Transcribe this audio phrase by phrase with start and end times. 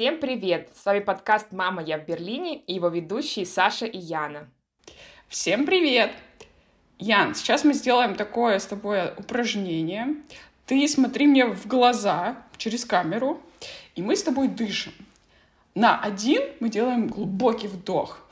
[0.00, 0.70] Всем привет!
[0.74, 4.48] С вами подкаст «Мама, я в Берлине» и его ведущие Саша и Яна.
[5.28, 6.10] Всем привет!
[6.98, 10.14] Ян, сейчас мы сделаем такое с тобой упражнение.
[10.64, 13.42] Ты смотри мне в глаза через камеру,
[13.94, 14.94] и мы с тобой дышим.
[15.74, 18.26] На один мы делаем глубокий вдох.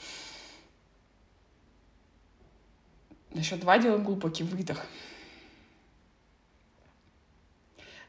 [3.34, 4.86] На счет два делаем глубокий выдох.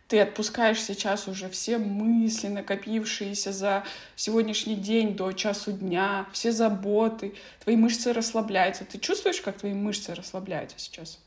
[0.10, 3.84] Ты отпускаешь сейчас уже все мысли, накопившиеся за
[4.16, 8.86] сегодняшний день до часу дня, все заботы, твои мышцы расслабляются.
[8.86, 11.20] Ты чувствуешь, как твои мышцы расслабляются сейчас?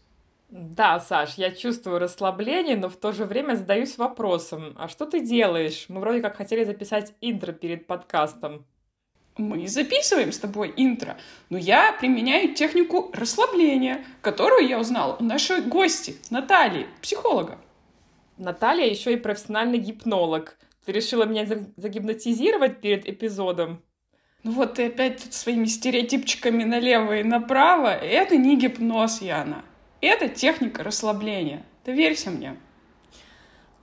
[0.51, 5.21] Да, Саш, я чувствую расслабление, но в то же время задаюсь вопросом, а что ты
[5.21, 5.87] делаешь?
[5.89, 8.67] Мы вроде как хотели записать интро перед подкастом.
[9.37, 11.17] Мы записываем с тобой интро,
[11.51, 17.59] но я применяю технику расслабления, которую я узнала у нашей гости Натальи, психолога.
[18.43, 20.59] Наталья еще и профессиональный гипнолог.
[20.85, 23.83] Ты решила меня загипнотизировать перед эпизодом?
[24.43, 27.95] Ну вот ты опять тут своими стереотипчиками налево и направо.
[27.95, 29.65] Это не гипноз, Яна.
[30.01, 31.65] Это техника расслабления.
[31.85, 32.57] Доверься мне.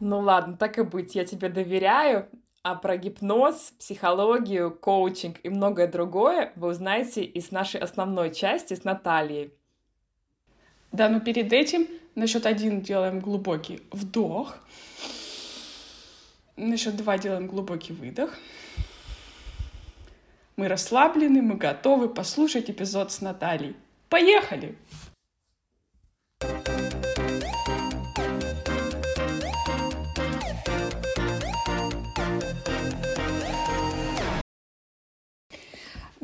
[0.01, 2.27] Ну ладно, так и быть, я тебе доверяю.
[2.61, 8.83] А про гипноз, психологию, коучинг и многое другое вы узнаете из нашей основной части с
[8.83, 9.53] Натальей.
[10.91, 14.57] Да, но перед этим на счет один делаем глубокий вдох.
[16.55, 18.37] На счет два делаем глубокий выдох.
[20.57, 23.75] Мы расслаблены, мы готовы послушать эпизод с Натальей.
[24.09, 24.77] Поехали!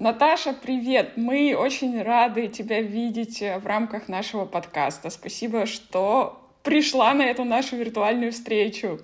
[0.06, 1.14] Наташа, привет!
[1.16, 5.09] Мы очень рады тебя видеть э, в рамках нашего подкаста.
[5.09, 9.00] Спасибо, что пришла на эту нашу виртуальную встречу.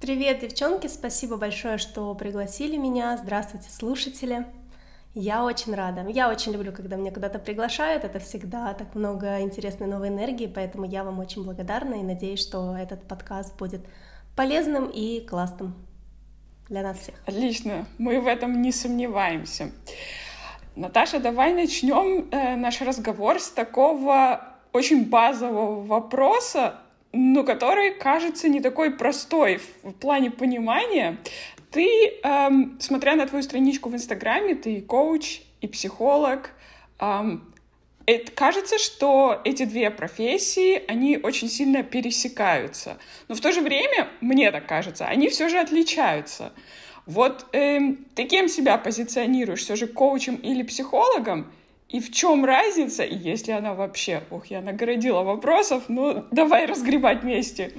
[0.00, 0.86] Привет, девчонки!
[0.86, 3.16] Спасибо большое, что пригласили меня.
[3.16, 4.46] Здравствуйте, слушатели!
[5.12, 6.06] Я очень рада.
[6.08, 8.04] Я очень люблю, когда меня куда-то приглашают.
[8.04, 12.76] Это всегда так много интересной новой энергии, поэтому я вам очень благодарна и надеюсь, что
[12.76, 13.84] этот подкаст будет
[14.36, 15.74] полезным и классным
[16.72, 17.14] для нас всех.
[17.26, 19.70] Отлично, мы в этом не сомневаемся.
[20.74, 24.40] Наташа, давай начнем э, наш разговор с такого
[24.72, 26.80] очень базового вопроса,
[27.12, 31.18] но который кажется не такой простой в плане понимания.
[31.70, 31.86] Ты,
[32.22, 36.52] эм, смотря на твою страничку в Инстаграме, ты и коуч, и психолог.
[36.98, 37.51] Эм,
[38.06, 42.98] это, кажется, что эти две профессии, они очень сильно пересекаются.
[43.28, 46.52] Но в то же время, мне так кажется, они все же отличаются.
[47.06, 49.60] Вот эм, ты кем себя позиционируешь?
[49.60, 51.52] Все же коучем или психологом?
[51.88, 54.22] И в чем разница, если она вообще?
[54.30, 57.72] Ух, я нагородила вопросов, ну давай разгребать вместе.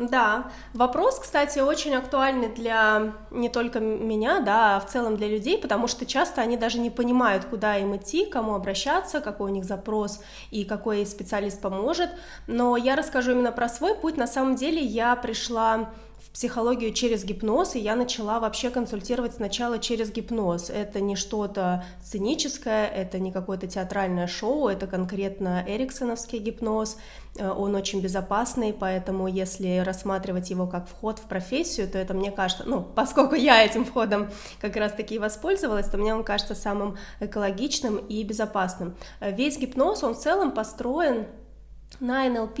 [0.00, 5.58] Да, вопрос, кстати, очень актуальный для не только меня, да, а в целом для людей,
[5.58, 9.64] потому что часто они даже не понимают, куда им идти, кому обращаться, какой у них
[9.66, 12.08] запрос и какой специалист поможет.
[12.46, 14.16] Но я расскажу именно про свой путь.
[14.16, 15.90] На самом деле я пришла
[16.32, 20.70] психологию через гипноз, и я начала вообще консультировать сначала через гипноз.
[20.70, 26.98] Это не что-то сценическое, это не какое-то театральное шоу, это конкретно эриксоновский гипноз,
[27.36, 32.30] э, он очень безопасный, поэтому если рассматривать его как вход в профессию, то это мне
[32.30, 37.96] кажется, ну, поскольку я этим входом как раз-таки воспользовалась, то мне он кажется самым экологичным
[37.96, 38.96] и безопасным.
[39.20, 41.26] Э, весь гипноз, он в целом построен
[42.00, 42.58] на НЛП,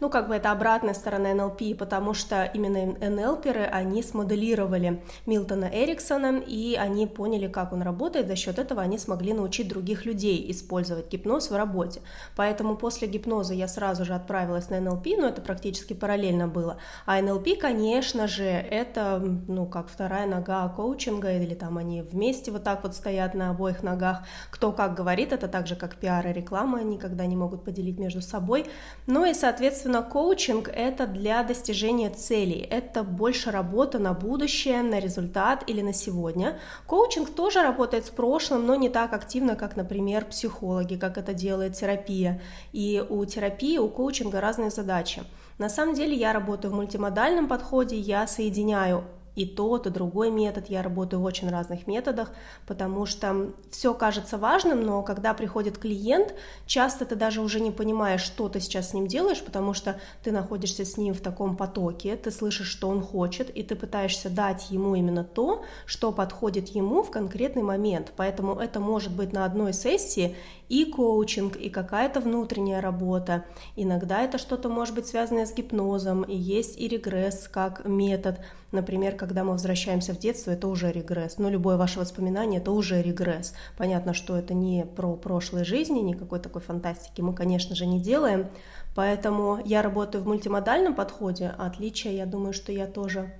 [0.00, 6.38] ну как бы это обратная сторона НЛП, потому что именно НЛПеры, они смоделировали Милтона Эриксона,
[6.46, 11.10] и они поняли, как он работает, за счет этого они смогли научить других людей использовать
[11.10, 12.00] гипноз в работе.
[12.36, 16.78] Поэтому после гипноза я сразу же отправилась на НЛП, но это практически параллельно было.
[17.06, 22.64] А НЛП, конечно же, это, ну, как вторая нога коучинга, или там они вместе вот
[22.64, 24.24] так вот стоят на обоих ногах.
[24.50, 28.20] Кто как говорит, это так же, как пиар и реклама, никогда не могут поделить между
[28.20, 28.66] собой.
[29.06, 35.64] Ну и, соответственно, коучинг— это для достижения целей, это больше работа на будущее, на результат
[35.66, 36.58] или на сегодня.
[36.86, 41.74] Коучинг тоже работает с прошлым, но не так активно, как, например, психологи, как это делает
[41.74, 42.40] терапия.
[42.72, 45.22] И у терапии, у коучинга разные задачи.
[45.58, 50.66] На самом деле я работаю в мультимодальном подходе, я соединяю и тот, и другой метод.
[50.68, 52.30] Я работаю в очень разных методах,
[52.66, 56.34] потому что все кажется важным, но когда приходит клиент,
[56.66, 60.32] часто ты даже уже не понимаешь, что ты сейчас с ним делаешь, потому что ты
[60.32, 64.70] находишься с ним в таком потоке, ты слышишь, что он хочет, и ты пытаешься дать
[64.70, 68.12] ему именно то, что подходит ему в конкретный момент.
[68.16, 70.36] Поэтому это может быть на одной сессии
[70.68, 73.44] и коучинг, и какая-то внутренняя работа.
[73.76, 78.40] Иногда это что-то может быть связанное с гипнозом, и есть и регресс как метод,
[78.72, 81.38] например, когда мы возвращаемся в детство, это уже регресс.
[81.38, 83.54] Но любое ваше воспоминание— это уже регресс.
[83.76, 88.48] Понятно, что это не про прошлой жизни, никакой такой фантастики мы, конечно же, не делаем.
[88.94, 91.54] Поэтому я работаю в мультимодальном подходе.
[91.58, 93.32] Отличие, я думаю, что я тоже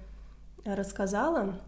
[0.65, 1.59] рассказала.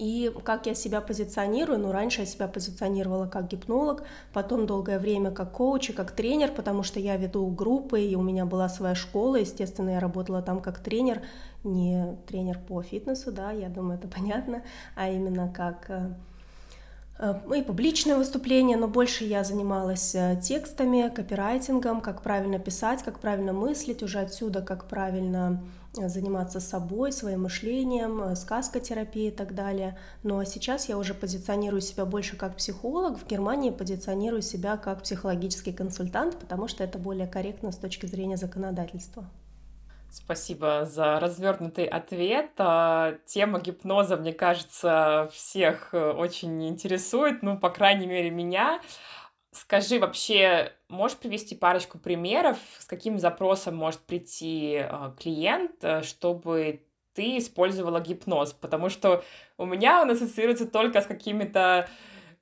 [0.00, 4.02] И как я себя позиционирую, ну, раньше я себя позиционировала как гипнолог,
[4.32, 8.22] потом долгое время как коуч и как тренер, потому что я веду группы, и у
[8.22, 11.20] меня была своя школа, естественно, я работала там как тренер,
[11.64, 14.62] не тренер по фитнесу, да, я думаю, это понятно,
[14.96, 16.14] а именно как э,
[17.18, 23.18] э, и публичное выступление, но больше я занималась э, текстами, копирайтингом, как правильно писать, как
[23.18, 25.62] правильно мыслить, уже отсюда, как правильно
[25.94, 29.98] заниматься собой, своим мышлением, э, сказкотерапией и так далее.
[30.22, 35.72] Но сейчас я уже позиционирую себя больше как психолог, в Германии позиционирую себя как психологический
[35.72, 39.24] консультант, потому что это более корректно с точки зрения законодательства.
[40.12, 42.50] Спасибо за развернутый ответ.
[42.58, 48.80] А, тема гипноза, мне кажется, всех э, очень интересует, ну, по крайней мере, меня.
[49.52, 56.84] Скажи, вообще, можешь привести парочку примеров, с каким запросом может прийти э, клиент, э, чтобы
[57.14, 58.52] ты использовала гипноз?
[58.52, 59.24] Потому что
[59.58, 61.88] у меня он ассоциируется только с какими-то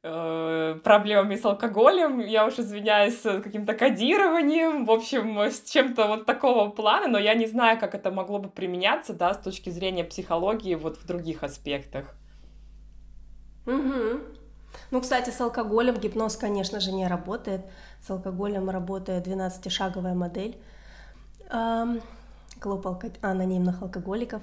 [0.03, 6.27] э, проблемами с алкоголем, я уж извиняюсь, с каким-то кодированием, в общем, с чем-то вот
[6.27, 10.05] такого плана, но я не знаю, как это могло бы применяться, да, с точки зрения
[10.05, 12.15] психологии вот в других аспектах.
[13.65, 14.21] Угу.
[14.91, 17.63] Ну, кстати, с алкоголем гипноз, конечно же, не работает.
[18.07, 20.59] С алкоголем работает 12-шаговая модель
[22.59, 23.11] клуб алко...
[23.23, 24.43] анонимных алкоголиков.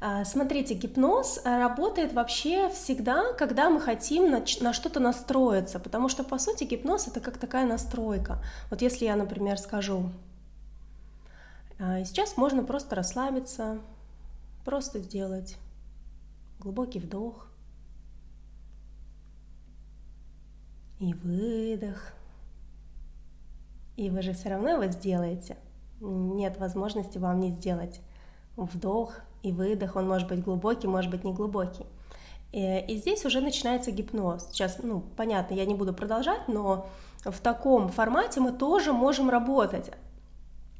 [0.00, 6.24] А, смотрите, гипноз работает вообще всегда, когда мы хотим на, на что-то настроиться, потому что,
[6.24, 8.38] по сути, гипноз— это как такая настройка.
[8.70, 10.10] Вот если я, например, скажу,
[11.78, 13.78] «А, сейчас можно просто расслабиться,
[14.64, 15.56] просто сделать
[16.60, 17.46] глубокий вдох,
[20.98, 22.12] и выдох.
[23.96, 25.56] И вы же все равно его сделаете.
[26.00, 28.00] Нет возможности вам не сделать
[28.56, 29.96] вдох и выдох.
[29.96, 31.86] Он может быть глубокий, может быть не глубокий.
[32.52, 34.48] И, и здесь уже начинается гипноз.
[34.50, 36.86] Сейчас, ну, понятно, я не буду продолжать, но
[37.24, 39.90] в таком формате мы тоже можем работать.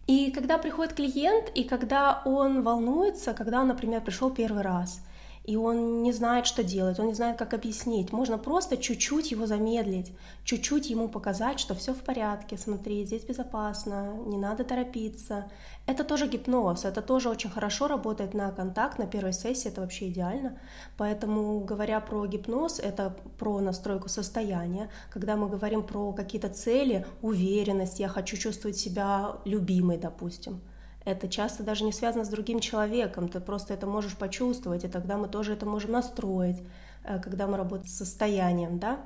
[0.06, 5.00] И когда приходит клиент, и когда он волнуется, когда он, например, пришел первый раз–
[5.44, 8.12] и он не знает, что делать, он не знает, как объяснить.
[8.12, 10.12] Можно просто чуть-чуть его замедлить,
[10.44, 15.50] чуть-чуть ему показать, что все в порядке, смотри, здесь безопасно, не надо торопиться.
[15.86, 20.08] Это тоже гипноз, это тоже очень хорошо работает на контакт, на первой сессии, это вообще
[20.08, 20.58] идеально.
[20.96, 24.90] Поэтому, говоря про гипноз, это про настройку состояния.
[25.10, 30.62] Когда мы говорим про какие-то цели, уверенность, я хочу чувствовать себя любимой, допустим–
[31.04, 35.16] это часто даже не связано с другим человеком, ты просто это можешь почувствовать, и тогда
[35.16, 36.62] мы тоже это можем настроить,
[37.04, 39.00] э, когда мы работаем с состоянием, да.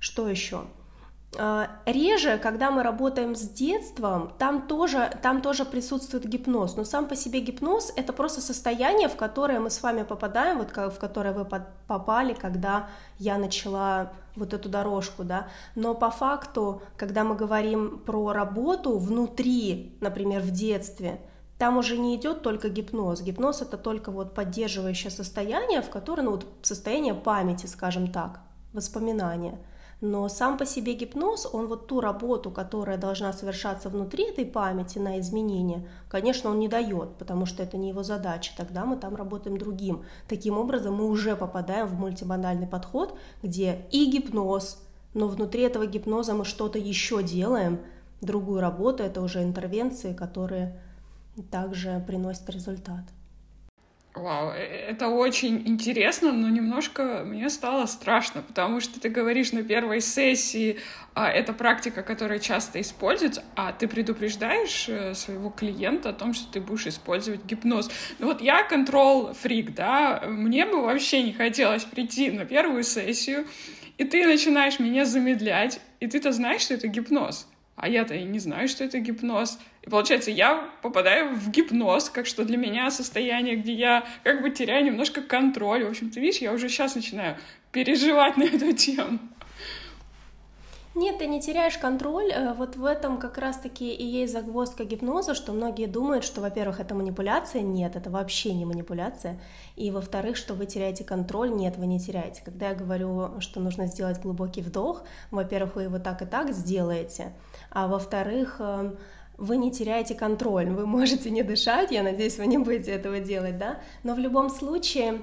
[0.00, 0.64] Что еще?
[1.36, 6.76] А, реже, когда мы работаем с детством, там тоже, там тоже присутствует гипноз.
[6.76, 10.70] Но сам по себе гипноз— это просто состояние, в которое мы с вами попадаем, вот
[10.70, 11.46] в которое вы
[11.86, 15.48] попали, когда я начала вот эту дорожку, да.
[15.74, 21.20] Но по факту, когда мы говорим про работу внутри, например, в детстве—
[21.58, 23.22] там уже не идет только гипноз.
[23.22, 28.40] Гипноз это только вот поддерживающее состояние, в которое, ну вот состояние памяти, скажем так,
[28.72, 29.58] воспоминания.
[30.00, 34.98] Но сам по себе гипноз, он вот ту работу, которая должна совершаться внутри этой памяти
[34.98, 38.52] на изменения, конечно, он не дает, потому что это не его задача.
[38.56, 40.04] Тогда мы там работаем другим.
[40.28, 44.82] Таким образом, мы уже попадаем в мультимодальный подход, где и гипноз,
[45.14, 47.80] но внутри этого гипноза мы что-то еще делаем,
[48.20, 50.80] другую работу, это уже интервенции, которые
[51.42, 53.04] также приносит результат.
[54.14, 59.64] Вау, э, это очень интересно, но немножко мне стало страшно, потому что ты говоришь на
[59.64, 60.78] первой сессии,
[61.14, 66.52] а, это практика, которая часто используется, а ты предупреждаешь э, своего клиента о том, что
[66.52, 67.90] ты будешь использовать гипноз.
[68.20, 73.46] Ну вот я контрол-фрик, да, мне бы вообще не хотелось прийти на первую сессию,
[73.98, 78.38] и ты начинаешь меня замедлять, и ты-то знаешь, что это гипноз а я-то и не
[78.38, 79.58] знаю, что это гипноз.
[79.84, 84.48] И получается, я попадаю в гипноз, как что для меня состояние, где я как бы
[84.48, 85.84] теряю немножко контроль.
[85.84, 87.36] В общем, ты видишь, я уже сейчас начинаю
[87.70, 89.18] переживать на эту тему.
[90.94, 92.30] Нет, ты не теряешь контроль.
[92.32, 96.80] Э, вот в этом как раз-таки и есть загвоздка гипноза, что многие думают, что, во-первых,
[96.80, 97.60] это манипуляция.
[97.60, 99.38] Нет, это вообще не манипуляция.
[99.76, 101.50] И, во-вторых, что вы теряете контроль.
[101.50, 102.42] Нет, вы не теряете.
[102.42, 107.34] Когда я говорю, что нужно сделать глубокий вдох, во-первых, вы его так и так сделаете,
[107.70, 108.96] а во-вторых, эм,
[109.36, 113.58] вы не теряете контроль, вы можете не дышать, я надеюсь, вы не будете этого делать,
[113.58, 115.22] да, но в любом случае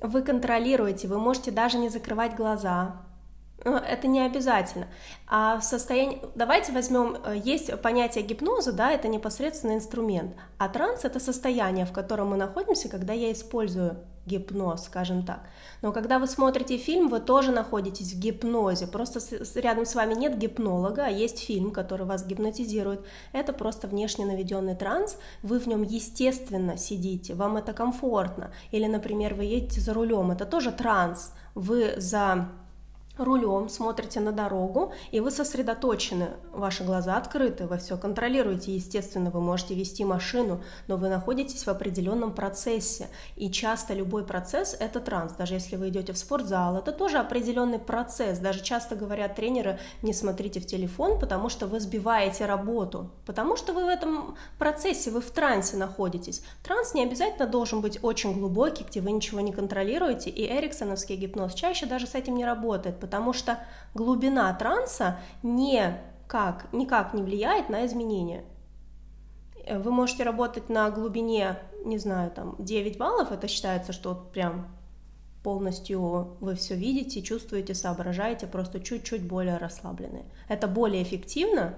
[0.00, 3.02] вы контролируете, вы можете даже не закрывать глаза,
[3.64, 4.88] это не обязательно.
[5.26, 6.20] А в состоянии...
[6.34, 7.16] Давайте возьмем...
[7.24, 10.34] Э, есть понятие гипноза, да, это непосредственно инструмент.
[10.58, 15.40] А транс— это состояние, в котором мы находимся, когда я использую гипноз, скажем так.
[15.80, 18.86] Но когда вы смотрите фильм, вы тоже находитесь в гипнозе.
[18.86, 19.20] Просто
[19.60, 23.04] рядом с вами нет гипнолога, а есть фильм, который вас гипнотизирует.
[23.32, 25.16] Это просто внешне наведенный транс.
[25.42, 28.52] Вы в нем естественно сидите, вам это комфортно.
[28.70, 31.32] Или, например, вы едете за рулем, это тоже транс.
[31.54, 32.48] Вы за
[33.18, 39.40] рулем, смотрите на дорогу, и вы сосредоточены, ваши глаза открыты, вы все контролируете, естественно, вы
[39.40, 45.32] можете вести машину, но вы находитесь в определенном процессе, и часто любой процесс— это транс,
[45.32, 50.14] даже если вы идете в спортзал, это тоже определенный процесс, даже часто говорят тренеры, не
[50.14, 55.20] смотрите в телефон, потому что вы сбиваете работу, потому что вы в этом процессе, вы
[55.20, 56.42] в трансе находитесь.
[56.62, 61.54] Транс не обязательно должен быть очень глубокий, где вы ничего не контролируете, и эриксоновский гипноз
[61.54, 63.58] чаще даже с этим не работает, потому что
[63.94, 68.44] глубина транса никак, никак не влияет на изменения.
[69.68, 74.68] Вы можете работать на глубине, не знаю, там 9 баллов, это считается, что вот прям
[75.42, 80.24] полностью вы все видите, чувствуете, соображаете, просто чуть-чуть более расслаблены.
[80.48, 81.74] Это более эффективно,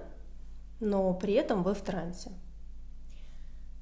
[0.79, 2.29] но при этом вы в трансе.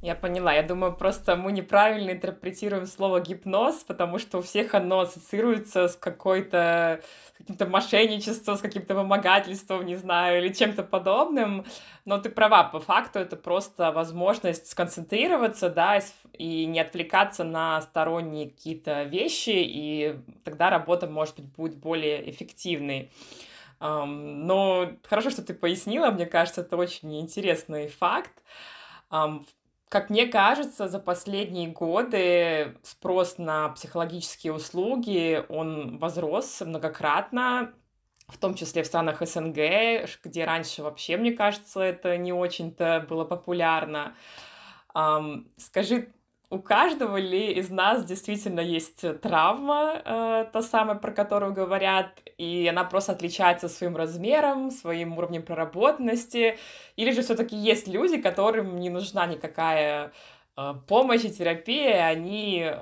[0.03, 0.53] Я поняла.
[0.53, 5.95] Я думаю, просто мы неправильно интерпретируем слово гипноз, потому что у всех оно ассоциируется с
[5.95, 7.01] какой-то
[7.37, 11.63] каким-то мошенничеством, с каким-то вымогательством, не знаю, или чем-то подобным.
[12.03, 16.01] Но ты права, по факту это просто возможность сконцентрироваться, да,
[16.33, 23.09] и не отвлекаться на сторонние какие-то вещи, и тогда работа, может быть, будет более эффективной.
[23.79, 28.43] Но хорошо, что ты пояснила, мне кажется, это очень интересный факт.
[29.93, 37.75] Как мне кажется, за последние годы спрос на психологические услуги, он возрос многократно,
[38.27, 43.23] в том числе в странах СНГ, где раньше вообще, мне кажется, это не очень-то было
[43.23, 44.15] популярно.
[45.57, 46.11] Скажи,
[46.53, 52.67] у каждого ли из нас действительно есть травма, э, та самая, про которую говорят, и
[52.67, 56.59] она просто отличается своим размером, своим уровнем проработанности,
[56.95, 60.11] или же все-таки есть люди, которым не нужна никакая
[60.55, 62.77] э, помощь и терапия, они э,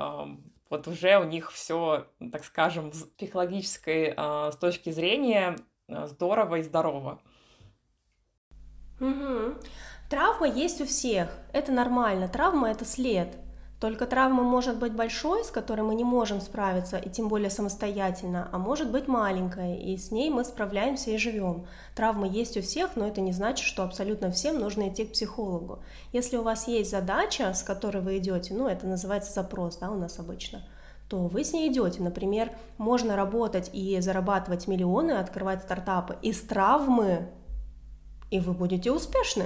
[0.70, 5.56] вот уже у них все, так скажем, с психологической э, с точки зрения
[5.88, 7.22] э, здорово и здорово.
[9.00, 9.56] Угу.
[10.10, 13.41] Травма есть у всех, это нормально, травма это след.
[13.82, 18.48] Только травма может быть большой, с которой мы не можем справиться, и тем более самостоятельно,
[18.52, 21.66] а может быть маленькая, и с ней мы справляемся и живем.
[21.96, 25.80] Травмы есть у всех, но это не значит, что абсолютно всем нужно идти к психологу.
[26.14, 29.98] Если у вас есть задача, с которой вы идете, ну это называется запрос, да, у
[29.98, 30.62] нас обычно,
[31.10, 32.04] то вы с ней идете.
[32.04, 37.32] Например, можно работать и зарабатывать миллионы, открывать стартапы из травмы,
[38.30, 39.46] и вы будете успешны.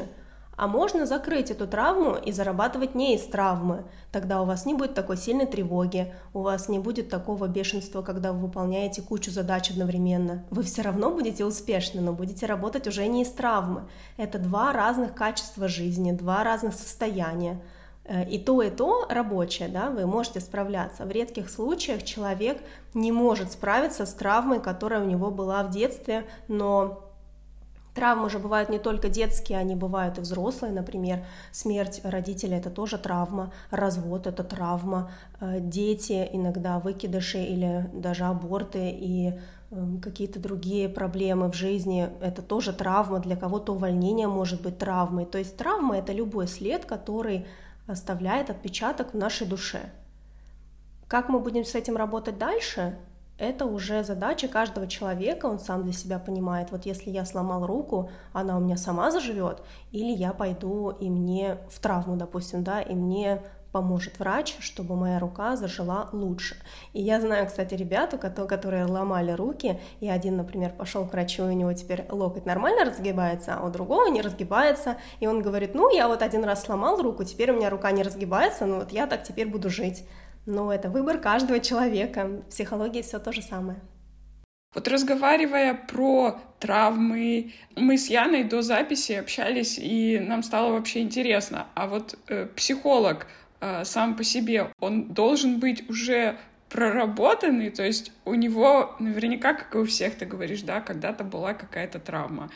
[0.58, 3.84] А можно закрыть эту травму и зарабатывать не из травмы.
[4.12, 8.32] Тогда у вас не будет такой сильной тревоги, у вас не будет такого бешенства, когда
[8.32, 10.46] вы выполняете кучу задач одновременно.
[10.50, 13.84] Вы все равно будете успешны, но будете работать уже не из травмы.
[14.18, 17.62] Это два разных качества жизни, два разных состояния.
[18.06, 21.06] Э, и то, и то рабочее, да, вы можете справляться.
[21.06, 22.62] В редких случаях человек
[22.94, 27.05] не может справиться с травмой, которая у него была в детстве, но
[27.96, 32.98] Травмы же бывают не только детские, они бывают и взрослые, например, смерть родителя– это тоже
[32.98, 39.40] травма, развод– это травма, э, дети иногда выкидыши или даже аборты и
[39.72, 45.26] эм, какие-то другие проблемы в жизни, это тоже травма, для кого-то увольнение может быть травмой.
[45.26, 47.46] То есть травма– это любой след, который
[47.88, 49.80] оставляет отпечаток в нашей душе.
[51.08, 52.98] Как мы будем с этим работать дальше?
[53.38, 58.10] Это уже задача каждого человека, он сам для себя понимает, вот если я сломал руку,
[58.34, 59.62] она у меня сама заживет,
[59.92, 63.42] или я пойду и мне в травму, допустим, да, и мне
[63.76, 66.56] поможет врач, чтобы моя рука зажила лучше.
[66.94, 71.50] И я знаю, кстати, ребята, которые ломали руки, и один, например, пошел к врачу, и
[71.50, 75.94] у него теперь локоть нормально разгибается, а у другого не разгибается, и он говорит, ну,
[75.94, 79.08] я вот один раз сломал руку, теперь у меня рука не разгибается, ну вот я
[79.08, 80.06] так теперь буду жить.
[80.46, 82.26] Но это выбор каждого человека.
[82.28, 83.80] В психологии все то же самое.
[84.76, 91.68] Вот разговаривая про травмы, мы с Яной до записи общались, и нам стало вообще интересно.
[91.76, 93.28] А вот э, психолог
[93.62, 96.38] э, сам по себе, он должен быть уже
[96.70, 101.54] проработанный, то есть у него наверняка, как и у всех, ты говоришь, да, когда-то была
[101.54, 102.52] какая-то травма.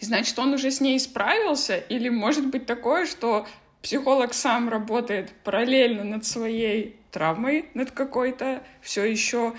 [0.00, 3.48] Значит, он уже с ней справился, или может быть такое, что
[3.86, 9.52] психолог сам работает параллельно над своей травмой, над какой-то все еще,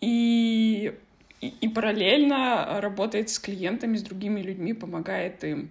[0.00, 0.98] и,
[1.40, 5.70] и, и параллельно работает с клиентами, с другими людьми, помогает им.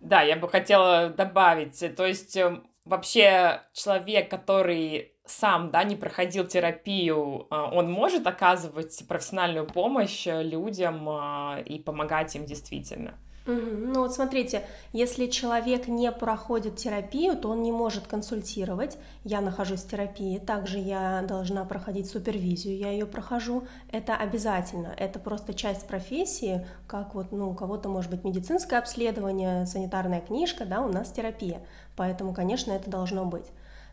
[0.00, 6.46] Да, я бы хотела добавить, то есть эм, вообще человек, который сам, да, не проходил
[6.46, 11.10] терапию, а, он может оказывать профессиональную помощь людям
[11.58, 13.18] и помогать им действительно.
[13.44, 18.98] Ну вот смотрите, если человек не проходит терапию, то он не может консультировать.
[19.24, 23.64] Я нахожусь в терапии, также я должна проходить супервизию, я ее прохожу.
[23.90, 29.66] Это обязательно, это просто часть профессии, как вот, ну, у кого-то может быть медицинское обследование,
[29.66, 31.62] санитарная книжка, да, у нас терапия.
[31.96, 33.46] Поэтому, конечно, это должно быть.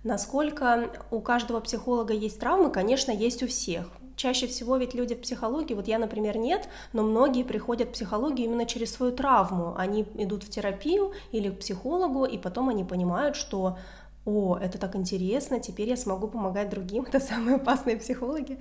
[0.03, 5.21] Насколько у каждого психолога есть травмы, конечно, есть у всех чаще всего ведь люди в
[5.21, 9.73] психологии, вот я, например, нет, но многие приходят в психологию именно через свою травму.
[9.77, 13.77] Они идут в терапию или к психологу, и потом они понимают, что
[14.25, 18.59] о, это так интересно, теперь я смогу помогать другим, это самые опасные психологи,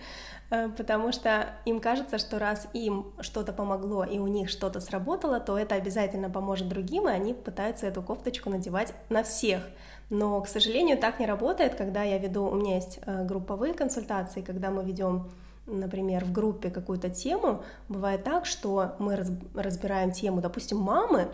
[0.50, 5.40] э, потому что им кажется, что раз им что-то помогло и у них что-то сработало,
[5.40, 9.62] то это обязательно поможет другим, и они пытаются эту кофточку надевать на всех.
[10.10, 14.40] Но, к сожалению, так не работает, когда я веду, у меня есть э, групповые консультации,
[14.40, 15.28] когда мы ведем
[15.68, 19.16] например, в группе какую-то тему, бывает так, что мы
[19.54, 21.28] разбираем тему, допустим, мамы,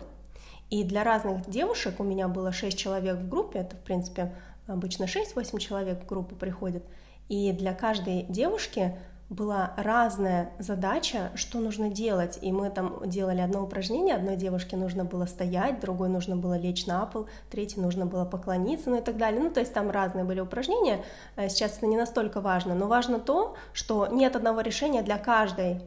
[0.69, 4.35] и для разных девушек, у меня было 6 человек в группе, это, в принципе,
[4.67, 6.83] обычно 6-8 человек в группу приходят,
[7.29, 8.97] и для каждой девушки
[9.35, 12.39] была разная задача, что нужно делать.
[12.41, 16.87] И мы там делали одно упражнение, одной девушке нужно было стоять, другой нужно было лечь
[16.87, 19.41] на пол, третьей нужно было поклониться, ну и так далее.
[19.41, 21.03] Ну, то есть там разные были упражнения.
[21.35, 25.81] Э, сейчас это не настолько важно, но важно то, что нет одного решения для каждой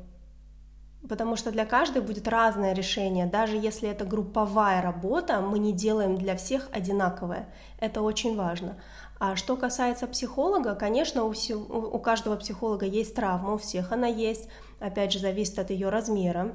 [1.09, 3.27] Потому что для каждой будет разное решение.
[3.27, 7.49] Даже если это групповая работа, мы не делаем для всех одинаковое.
[7.79, 8.77] Это очень важно.
[9.19, 14.07] А что касается психолога, конечно, у, все, у каждого психолога есть травма, у всех она
[14.07, 16.55] есть, опять же, зависит от ее размера.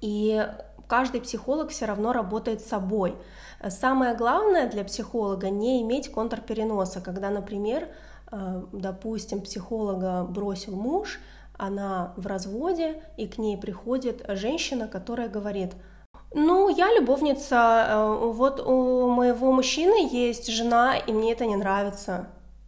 [0.00, 0.46] И
[0.86, 3.16] каждый психолог все равно работает с собой.
[3.68, 7.88] Самое главное для психолога не иметь контрпереноса, когда, например,
[8.30, 11.18] э, допустим, психолога бросил муж,
[11.56, 15.72] она в разводе, и к ней приходит женщина, которая говорит–
[16.34, 17.86] ну, я любовница.
[17.88, 22.26] Э, вот у моего мужчины есть жена, и мне это не нравится.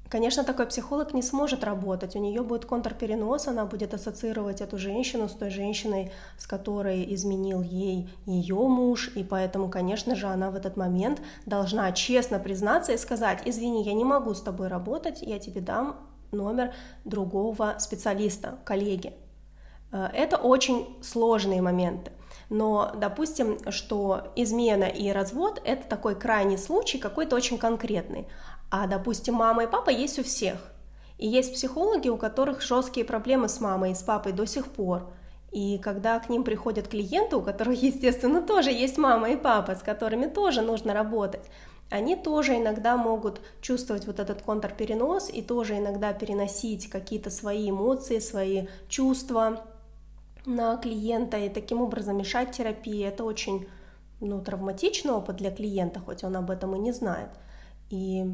[0.08, 2.14] Конечно, такой психолог не сможет работать.
[2.14, 7.60] У нее будет контрперенос, она будет ассоциировать эту женщину с той женщиной, с которой изменил
[7.60, 12.98] ей ее муж, и поэтому, конечно же, она в этот момент должна честно признаться и
[12.98, 15.96] сказать, извини, я не могу с тобой работать, я тебе дам
[16.30, 16.72] номер
[17.04, 19.12] другого специалиста, коллеги.
[19.90, 22.12] Э, это очень сложные моменты.
[22.48, 28.28] Но допустим, что измена и развод— это такой крайний случай, какой-то очень конкретный.
[28.70, 30.58] А, допустим, мама и папа есть у всех.
[31.18, 35.08] И есть психологи, у которых жесткие проблемы с мамой и с папой до сих пор.
[35.50, 39.82] И когда к ним приходят клиенты, у которых, естественно, тоже есть мама и папа, с
[39.82, 41.44] которыми тоже нужно работать,
[41.90, 48.18] они тоже иногда могут чувствовать вот этот контрперенос и тоже иногда переносить какие-то свои эмоции,
[48.18, 49.64] свои чувства,
[50.46, 53.04] на клиента и таким образом мешать терапии.
[53.04, 53.66] Это очень
[54.20, 57.30] ну, травматичный опыт для клиента, хоть он об этом и не знает.
[57.90, 58.24] И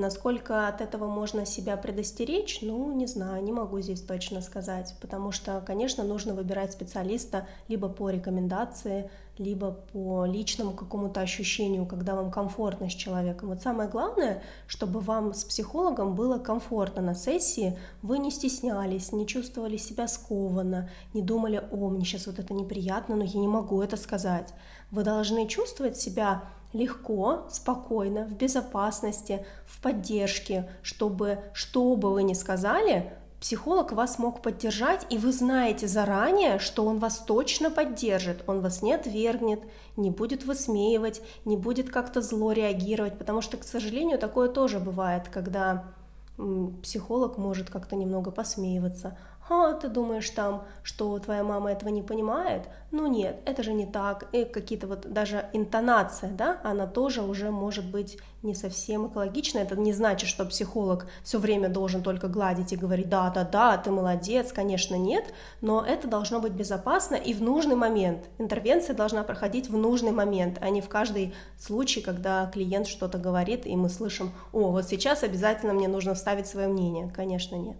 [0.00, 5.30] Насколько от этого можно себя предостеречь, ну, не знаю, не могу здесь точно сказать, потому
[5.30, 12.30] что, конечно, нужно выбирать специалиста либо по рекомендации, либо по личному какому-то ощущению, когда вам
[12.30, 13.50] комфортно с человеком.
[13.50, 19.26] Вот самое главное, чтобы вам с психологом было комфортно на сессии, вы не стеснялись, не
[19.26, 23.82] чувствовали себя скованно, не думали, о, мне сейчас вот это неприятно, но я не могу
[23.82, 24.54] это сказать.
[24.90, 32.34] Вы должны чувствовать себя легко, спокойно, в безопасности, в поддержке, чтобы, что бы вы ни
[32.34, 38.60] сказали, психолог вас мог поддержать, и вы знаете заранее, что он вас точно поддержит, он
[38.60, 39.62] вас не отвергнет,
[39.96, 45.28] не будет высмеивать, не будет как-то зло реагировать, потому что, к сожалению, такое тоже бывает,
[45.28, 45.84] когда
[46.82, 49.16] психолог может как-то немного посмеиваться,
[49.50, 52.68] а ты думаешь там, что твоя мама этого не понимает?
[52.92, 54.28] Ну нет, это же не так.
[54.32, 59.64] И какие-то вот даже интонация, да, она тоже уже может быть не совсем экологичная.
[59.64, 63.76] Это не значит, что психолог все время должен только гладить и говорить, да, да, да,
[63.76, 68.28] ты молодец, конечно, нет, но это должно быть безопасно и в нужный момент.
[68.38, 73.66] Интервенция должна проходить в нужный момент, а не в каждый случай, когда клиент что-то говорит,
[73.66, 77.10] и мы слышим, о, вот сейчас обязательно мне нужно вставить свое мнение.
[77.14, 77.76] Конечно, нет.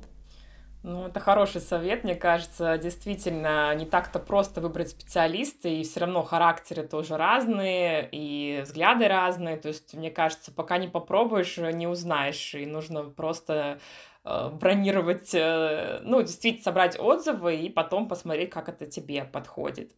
[0.83, 2.79] Ну, это хороший совет, мне кажется.
[2.79, 9.59] Действительно, не так-то просто выбрать специалиста, и все равно характеры тоже разные, и взгляды разные.
[9.59, 13.79] То есть, мне кажется, пока не попробуешь, не узнаешь, и нужно просто
[14.25, 19.93] э, бронировать, э, ну, действительно собрать отзывы и потом посмотреть, как это тебе подходит.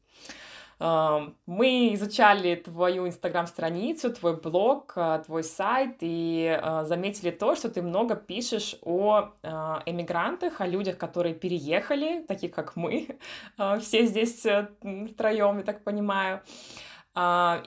[0.82, 7.82] Мы изучали твою инстаграм-страницу, твой блог, а, твой сайт и а, заметили то, что ты
[7.82, 13.16] много пишешь о а, эмигрантах, о людях, которые переехали, таких как мы,
[13.80, 14.68] все здесь э,
[15.12, 16.42] втроем, я так понимаю.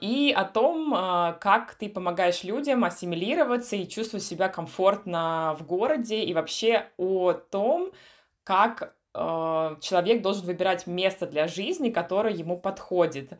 [0.01, 0.91] И о том,
[1.39, 7.91] как ты помогаешь людям ассимилироваться и чувствовать себя комфортно в городе, и вообще о том,
[8.43, 8.94] как
[9.81, 13.31] человек должен выбирать место для жизни, которое ему подходит.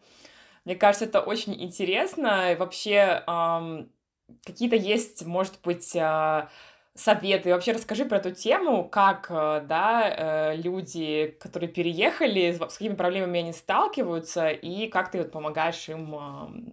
[0.63, 2.53] Мне кажется, это очень интересно.
[2.53, 3.85] И вообще, э,
[4.43, 6.47] какие-то есть, может быть, э,
[6.95, 7.49] советы.
[7.49, 12.95] И вообще расскажи про эту тему, как, э, да, э, люди, которые переехали, с какими
[12.95, 16.19] проблемами они сталкиваются, и как ты вот помогаешь им э,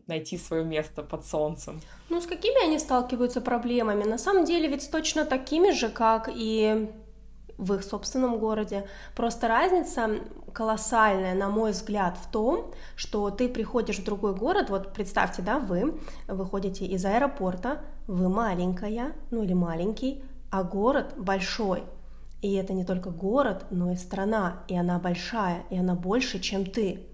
[0.07, 1.81] найти свое место под солнцем.
[2.09, 4.05] Ну, с какими они сталкиваются проблемами?
[4.05, 6.89] На самом деле ведь точно такими же, как и
[7.63, 8.87] в их собственном городе.
[9.15, 10.21] Просто разница
[10.53, 15.59] колоссальная, на мой взгляд, в том, что ты приходишь в другой город, вот представьте, да,
[15.59, 21.85] вы выходите из аэропорта, вы маленькая, ну или маленький, а город большой.
[22.43, 26.67] И это не только город, но и страна, и она большая, и она больше, чем
[26.67, 27.07] ты.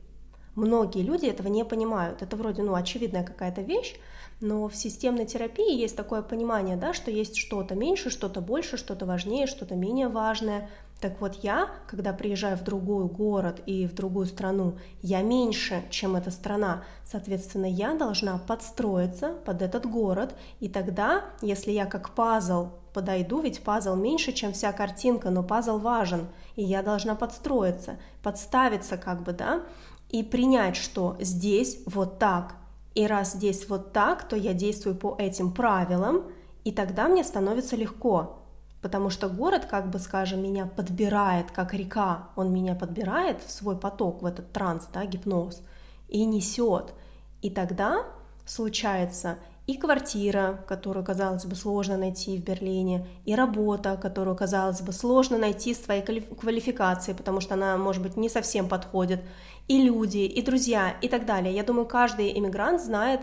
[0.59, 2.21] Многие люди этого не понимают.
[2.21, 3.95] Это вроде, ну, очевидная какая-то вещь,
[4.41, 9.07] но в системной терапии есть такое понимание, да, что есть что-то меньше, что-то больше, что-то
[9.07, 10.69] важнее, что-то менее важное.
[11.01, 16.17] Так вот я, когда приезжаю в другой город и в другую страну, я меньше, чем
[16.17, 16.83] эта страна.
[17.05, 23.63] Соответственно, я должна подстроиться под этот город, и тогда, если я как пазл подойду, ведь
[23.63, 29.33] пазл меньше, чем вся картинка, но пазл важен, и я должна подстроиться, подставиться как бы,
[29.33, 29.63] да,
[30.11, 32.57] и принять, что здесь вот так,
[32.95, 36.25] и раз здесь вот так, то я действую по этим правилам,
[36.65, 38.39] и тогда мне становится легко,
[38.83, 43.77] потому что город, как бы скажем, меня подбирает, как река, он меня подбирает в свой
[43.77, 45.63] поток, в этот транс, да, гипноз,
[46.09, 46.95] и несет.
[47.43, 48.05] И тогда
[48.47, 54.93] случается и квартира, которую, казалось бы, сложно найти в Берлине, и работа, которую, казалось бы,
[54.93, 59.21] сложно найти с твоей квалификацией, потому что она, может быть, не совсем подходит,
[59.69, 61.55] и люди, и друзья, и так далее.
[61.55, 63.21] Я думаю, каждый иммигрант знает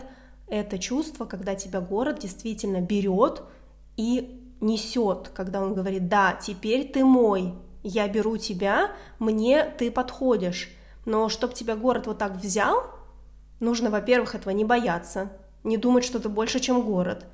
[0.48, 3.42] это чувство, когда тебя город действительно берет
[3.96, 10.70] и несет, когда он говорит, да, теперь ты мой, я беру тебя, мне ты подходишь.
[11.04, 12.84] Но чтобы тебя город вот так взял,
[13.60, 15.32] нужно, во-первых, этого не бояться,
[15.64, 17.26] не думать, что ты больше, чем город,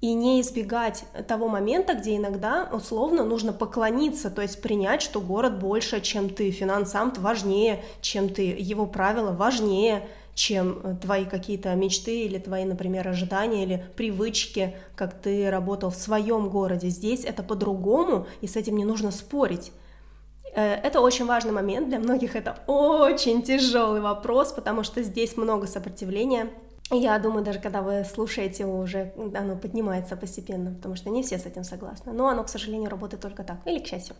[0.00, 5.58] и не избегать того момента, где иногда условно нужно поклониться, то есть принять, что город
[5.58, 10.06] больше, чем ты, финансам важнее, чем ты, его правила важнее,
[10.36, 15.96] чем э, твои какие-то мечты или твои, например, ожидания или привычки, как ты работал в
[15.96, 16.88] своем городе.
[16.88, 19.72] Здесь это по-другому, и с этим не нужно спорить.
[20.54, 25.66] Э, это очень важный момент, для многих это очень тяжелый вопрос, потому что здесь много
[25.66, 26.50] сопротивления,
[26.90, 31.46] я думаю, даже когда вы слушаете уже, оно поднимается постепенно, потому что не все с
[31.46, 32.12] этим согласны.
[32.12, 34.14] Но оно, к сожалению, работает только так, или к счастью.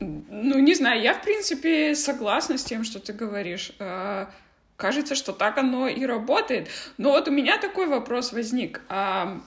[0.00, 3.72] Ну, не знаю, я, в принципе, согласна с тем, что ты говоришь.
[3.78, 4.30] А,
[4.76, 6.68] кажется, что так оно и работает.
[6.98, 8.80] Но вот у меня такой вопрос возник.
[8.88, 9.40] А,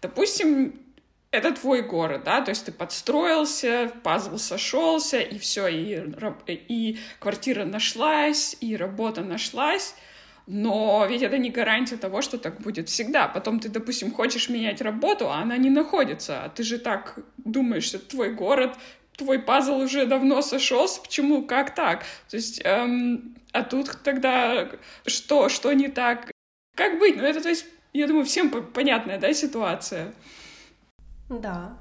[0.00, 0.74] допустим,
[1.30, 6.02] это твой город, да, то есть ты подстроился, пазл сошелся, и все, и,
[6.46, 9.94] и квартира нашлась, и работа нашлась,
[10.50, 13.28] но ведь это не гарантия того, что так будет всегда.
[13.28, 16.42] Потом ты, допустим, хочешь менять работу, а она не находится.
[16.42, 18.74] А ты же так думаешь, что твой город,
[19.18, 21.02] твой пазл уже давно сошелся.
[21.02, 21.42] Почему?
[21.42, 22.04] Как так?
[22.30, 24.70] То есть, эм, а тут тогда
[25.04, 26.30] что, что не так?
[26.74, 27.16] Как быть?
[27.18, 30.14] Ну, это, то есть, я думаю, всем понятная, да, ситуация.
[31.28, 31.76] Да.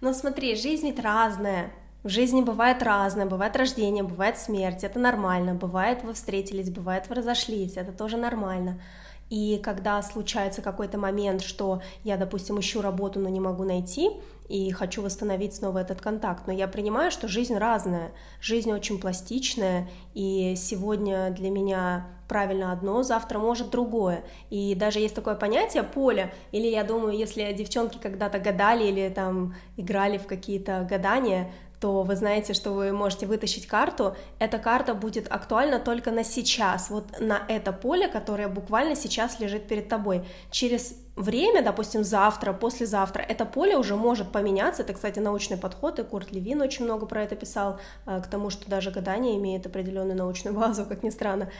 [0.00, 1.70] Но смотри, жизнь ведь разная.
[2.02, 7.16] В жизни бывает разное, бывает рождение, бывает смерть, это нормально, бывает вы встретились, бывает вы
[7.16, 8.80] разошлись, это тоже нормально.
[9.28, 14.10] И когда случается какой-то момент, что я, допустим, ищу работу, но не могу найти,
[14.48, 19.88] и хочу восстановить снова этот контакт, но я принимаю, что жизнь разная, жизнь очень пластичная,
[20.14, 24.24] и сегодня для меня правильно одно, завтра может другое.
[24.48, 29.54] И даже есть такое понятие поле, или я думаю, если девчонки когда-то гадали или там
[29.76, 34.14] играли в какие-то гадания, то вы знаете, что вы можете вытащить карту.
[34.38, 39.66] Эта карта будет актуальна только на сейчас, вот на это поле, которое буквально сейчас лежит
[39.66, 40.24] перед тобой.
[40.50, 44.82] Через время, допустим, завтра, послезавтра, это поле уже может поменяться.
[44.82, 48.50] Это, кстати, научный подход, и Курт Левин очень много про это писал, э, к тому,
[48.50, 51.50] что даже гадание имеет определенную научную базу, как ни странно.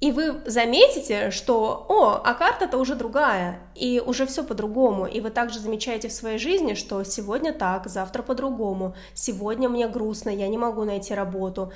[0.00, 5.06] И вы заметите, что, о, а карта-то уже другая, и уже все по-другому.
[5.06, 10.30] И вы также замечаете в своей жизни, что сегодня так, завтра по-другому, сегодня мне грустно,
[10.30, 11.72] я не могу найти работу,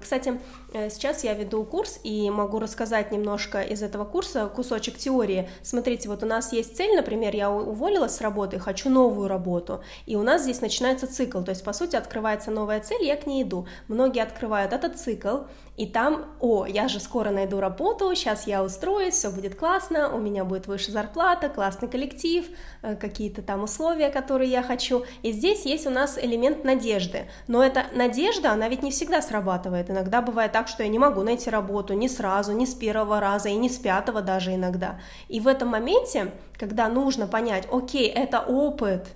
[0.00, 0.40] кстати,
[0.72, 5.48] э, сейчас я веду курс и могу рассказать немножко из этого курса кусочек теории.
[5.62, 10.16] Смотрите, вот у нас есть цель, например, я уволилась с работы, хочу новую работу, и
[10.16, 13.44] у нас здесь начинается цикл, то есть, по сути, открывается новая цель, я к ней
[13.44, 13.68] иду.
[13.86, 15.42] Многие открывают этот цикл,
[15.76, 20.18] и там, о, я же скоро найду работу, сейчас я устроюсь, все будет классно, у
[20.18, 22.44] меня будет выше зарплата, классный коллектив,
[22.82, 25.04] какие-то там условия, которые я хочу.
[25.22, 27.28] И здесь есть у нас элемент надежды.
[27.46, 29.90] Но эта надежда, она ведь не всегда срабатывает.
[29.90, 33.48] Иногда бывает так, что я не могу найти работу ни сразу, ни с первого раза,
[33.48, 35.00] и ни с пятого даже иногда.
[35.28, 39.08] И в этом моменте, когда нужно понять, окей, это опыт,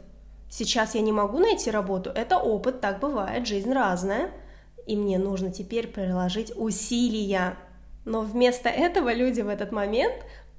[0.50, 4.30] сейчас я не могу найти работу, это опыт, так бывает, жизнь разная,
[4.86, 7.56] и мне нужно теперь приложить усилия.
[8.04, 10.14] Но вместо этого люди в этот момент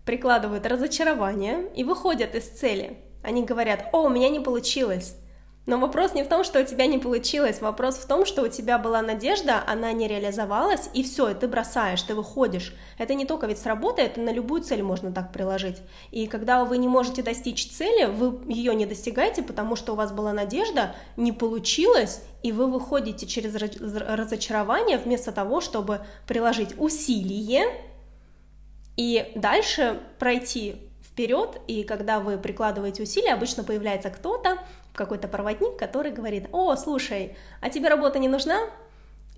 [0.06, 3.00] прикладывают разочарование и выходят из цели.
[3.24, 5.16] Они говорят, о, у меня не получилось,
[5.66, 8.48] но вопрос не в том, что у тебя не получилось, вопрос в том, что у
[8.48, 12.76] тебя была надежда, она не реализовалась, и все, ты бросаешь, ты выходишь.
[13.00, 15.78] Это не только ведь сработает, на любую цель можно так приложить.
[16.12, 20.12] И когда вы не можете достичь цели, вы ее не достигаете, потому что у вас
[20.12, 27.66] была надежда, не получилось, и вы выходите через разочарование вместо того, чтобы приложить усилие
[28.98, 34.58] и дальше пройти вперед, и когда вы прикладываете усилия, обычно появляется кто-то,
[34.94, 38.60] какой-то проводник, который говорит, о, слушай, а тебе работа не нужна?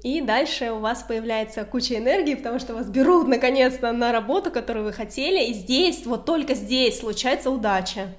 [0.04, 4.86] И дальше у вас появляется куча энергии, потому что вас берут наконец-то на работу, которую
[4.86, 8.14] вы хотели, и здесь, вот только здесь случается удача.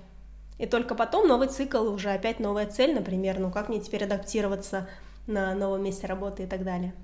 [0.58, 4.88] И только потом новый цикл, уже опять новая цель, например, ну как мне теперь адаптироваться
[5.28, 6.94] на новом месте работы и так далее.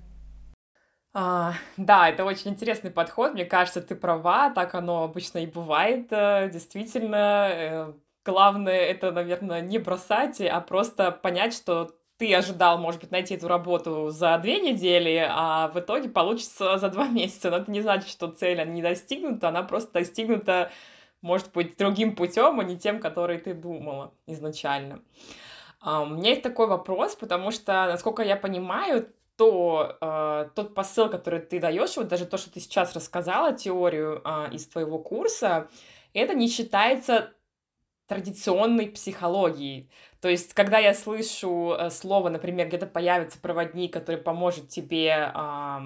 [1.16, 3.34] А, да, это очень интересный подход.
[3.34, 6.08] Мне кажется, ты права, так оно обычно и бывает.
[6.10, 7.92] Э, действительно, э,
[8.24, 13.46] главное это, наверное, не бросать, а просто понять, что ты ожидал, может быть, найти эту
[13.46, 17.48] работу за две недели, а в итоге получится за два месяца.
[17.50, 20.72] Но это не значит, что цель не достигнута, она просто достигнута,
[21.22, 25.00] может быть, другим путем, а не тем, который ты думала изначально.
[25.80, 31.08] А, у меня есть такой вопрос, потому что, насколько я понимаю, то э, тот посыл,
[31.08, 35.68] который ты даешь, вот даже то, что ты сейчас рассказала, теорию э, из твоего курса,
[36.12, 37.32] это не считается
[38.06, 39.90] традиционной психологией.
[40.20, 45.78] То есть, когда я слышу э, слово, например, где-то появится проводник, который поможет тебе э,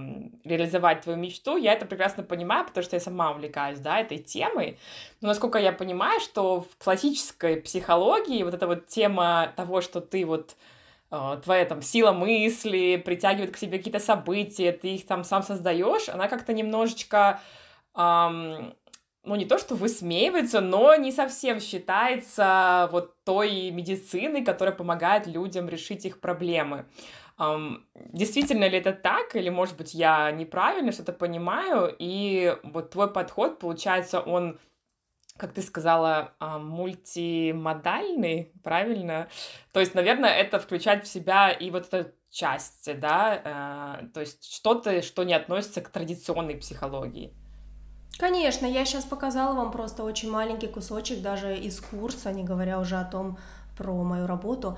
[0.44, 4.78] реализовать твою мечту, я это прекрасно понимаю, потому что я сама увлекаюсь, да, этой темой.
[5.20, 10.24] Но насколько я понимаю, что в классической психологии вот эта вот тема того, что ты
[10.24, 10.56] вот
[11.10, 16.28] твоя там сила мысли притягивает к себе какие-то события, ты их там сам создаешь, она
[16.28, 17.40] как-то немножечко
[17.94, 18.74] эм,
[19.24, 25.68] ну, не то что высмеивается, но не совсем считается вот той медициной, которая помогает людям
[25.68, 26.86] решить их проблемы.
[27.38, 33.12] Um, действительно ли это так, или, может быть, я неправильно что-то понимаю, и вот твой
[33.12, 34.58] подход, получается, он,
[35.38, 39.28] как ты сказала, uh, мультимодальный, правильно?
[39.72, 44.52] То есть, наверное, это включать в себя и вот эту часть, да, uh, то есть
[44.52, 47.32] что-то, что не относится к традиционной психологии.
[48.18, 52.96] Конечно, я сейчас показала вам просто очень маленький кусочек даже из курса, не говоря уже
[52.96, 53.38] о том
[53.76, 54.76] про мою работу.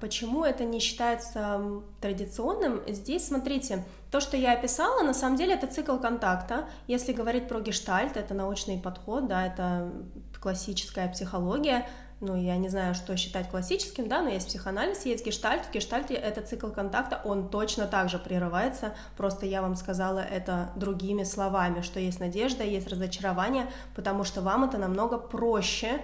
[0.00, 1.60] Почему это не считается
[2.00, 2.80] традиционным?
[2.86, 6.68] Здесь, смотрите, то, что я описала, на самом деле это цикл контакта.
[6.86, 9.92] Если говорить про гештальт, это научный подход, да, это
[10.40, 11.86] классическая психология,
[12.20, 15.66] ну, я не знаю, что считать классическим, да, но есть психоанализ, есть гештальт.
[15.66, 20.70] В гештальте это цикл контакта, он точно так же прерывается, просто я вам сказала это
[20.74, 26.00] другими словами, что есть надежда, есть разочарование, потому что вам это намного проще,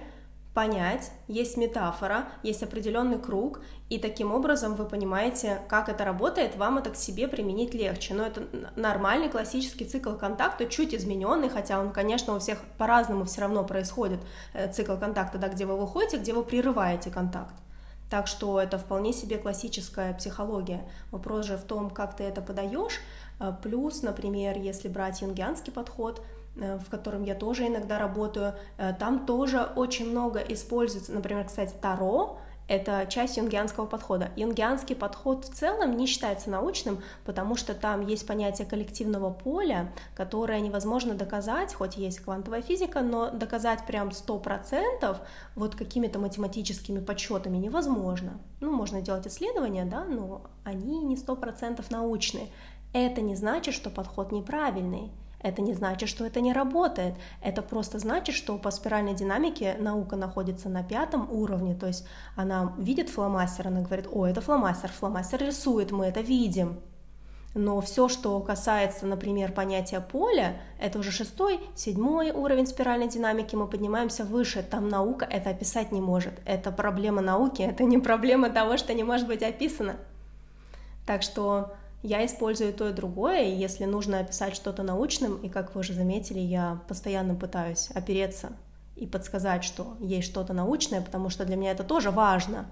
[0.55, 6.77] понять, есть метафора, есть определенный круг, и таким образом вы понимаете, как это работает, вам
[6.77, 8.13] это к себе применить легче.
[8.13, 13.41] Но это нормальный классический цикл контакта, чуть измененный, хотя он, конечно, у всех по-разному все
[13.41, 14.19] равно происходит,
[14.53, 17.53] э, цикл контакта, да, где вы выходите, где вы прерываете контакт.
[18.09, 20.89] Так что это вполне себе классическая психология.
[21.11, 23.01] Вопрос же в том, как ты это подаешь.
[23.41, 26.21] Э, плюс, например, если брать юнгианский подход,
[26.55, 32.39] в котором я тоже иногда работаю, э, там тоже очень много используется, например, кстати, Таро,
[32.67, 34.31] это часть юнгианского подхода.
[34.35, 40.59] Юнгианский подход в целом не считается научным, потому что там есть понятие коллективного поля, которое
[40.61, 45.17] невозможно доказать, хоть есть квантовая физика, но доказать прям 100%
[45.53, 48.39] вот какими-то математическими подсчетами невозможно.
[48.61, 52.47] Ну, можно делать исследования, да, но они не 100% научные.
[52.93, 55.11] Это не значит, что подход неправильный.
[55.45, 57.13] Это не значит, что это не работает.
[57.39, 61.75] Это просто значит, что по спиральной динамике наука находится на пятом уровне.
[61.75, 66.79] То есть она видит фломастер, она говорит, о, это фломастер, фломастер рисует, мы это видим.
[67.53, 73.67] Но все, что касается, например, понятия поля, это уже шестой, седьмой уровень спиральной динамики, мы
[73.67, 76.33] поднимаемся выше, там наука это описать не может.
[76.45, 79.97] Это проблема науки, это не проблема того, что не может быть описано.
[81.05, 81.75] Так что
[82.05, 85.93] я использую то и другое, и если нужно описать что-то научным, и как вы уже
[85.93, 88.53] заметили, я постоянно пытаюсь опереться
[88.95, 92.67] и подсказать, что есть что-то научное, потому что для меня это тоже важно.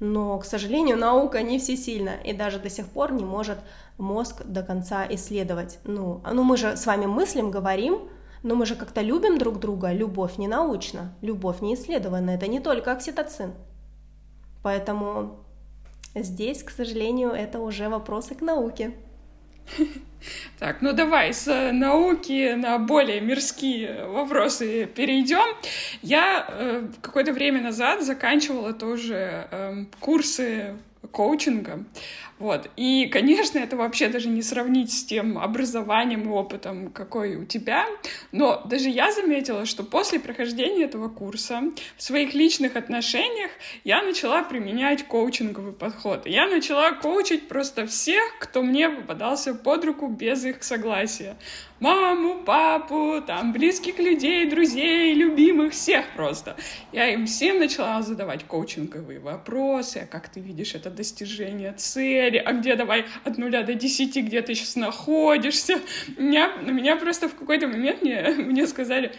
[0.00, 3.58] Но, к сожалению, наука не всесильна, и даже до сих пор не может
[3.98, 5.78] мозг до конца исследовать.
[5.84, 8.08] Ну, ну мы же с вами мыслим, говорим,
[8.42, 9.92] но мы же как-то любим друг друга.
[9.92, 13.52] Любовь не научна, любовь не исследована, это не только окситоцин.
[14.62, 15.36] Поэтому
[16.14, 18.92] Здесь, к сожалению, это уже вопросы к науке.
[20.58, 25.56] Так, ну давай с э, науки на более мирские вопросы перейдем.
[26.02, 30.76] Я э, какое-то время назад заканчивала тоже э, курсы
[31.08, 31.84] коучинга.
[32.38, 32.70] Вот.
[32.76, 37.86] И, конечно, это вообще даже не сравнить с тем образованием и опытом, какой у тебя.
[38.32, 41.62] Но даже я заметила, что после прохождения этого курса
[41.96, 43.50] в своих личных отношениях
[43.84, 46.26] я начала применять коучинговый подход.
[46.26, 51.36] Я начала коучить просто всех, кто мне попадался под руку без их согласия
[51.80, 56.56] маму, папу, там, близких людей, друзей, любимых, всех просто.
[56.92, 62.52] Я им всем начала задавать коучинговые вопросы, а как ты видишь это достижение цели, а
[62.52, 65.80] где давай от нуля до десяти, где ты сейчас находишься.
[66.18, 69.12] Меня, на меня просто в какой-то момент мне, мне сказали,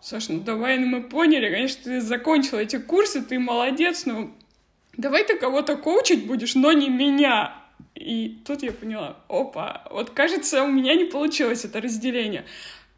[0.00, 4.32] Саш, ну давай, ну мы поняли, конечно, ты закончила эти курсы, ты молодец, но
[4.96, 7.61] давай ты кого-то коучить будешь, но не меня.
[7.94, 12.44] И тут я поняла, опа, вот кажется, у меня не получилось это разделение.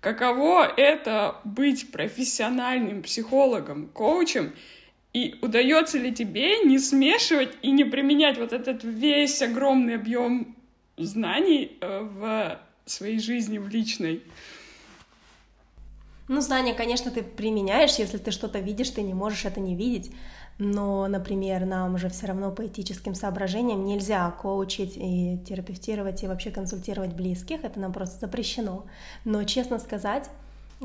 [0.01, 4.55] Каково это быть профессиональным психологом, коучем,
[5.13, 10.57] и удается ли тебе не смешивать и не применять вот этот весь огромный объем
[10.97, 14.23] знаний э, в своей жизни, в личной?
[16.27, 20.11] Ну, знания, конечно, ты применяешь, если ты что-то видишь, ты не можешь это не видеть
[20.59, 26.51] но, например, нам же все равно по этическим соображениям нельзя коучить и терапевтировать и вообще
[26.51, 28.85] консультировать близких, это нам просто запрещено.
[29.25, 30.31] Но, честно сказать,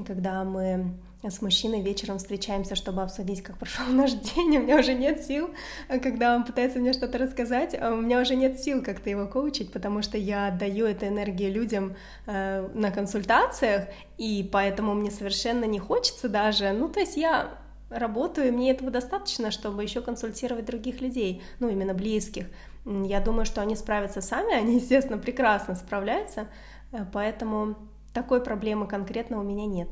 [0.05, 0.93] когда мы
[1.27, 5.49] с мужчиной вечером встречаемся, чтобы обсудить, как прошел наш день, у меня уже нет сил,
[5.87, 9.71] когда он пытается мне что-то рассказать, а у меня уже нет сил как-то его коучить,
[9.71, 15.79] потому что я отдаю эту энергию людям э, на консультациях, и поэтому мне совершенно не
[15.79, 17.58] хочется даже, ну, то есть я
[17.89, 22.45] работаю, и мне этого достаточно, чтобы еще консультировать других людей, ну, именно близких.
[22.85, 26.47] Я думаю, что они справятся сами, они, естественно, прекрасно справляются,
[26.91, 27.75] э, поэтому
[28.13, 29.89] такой проблемы конкретно у меня нет.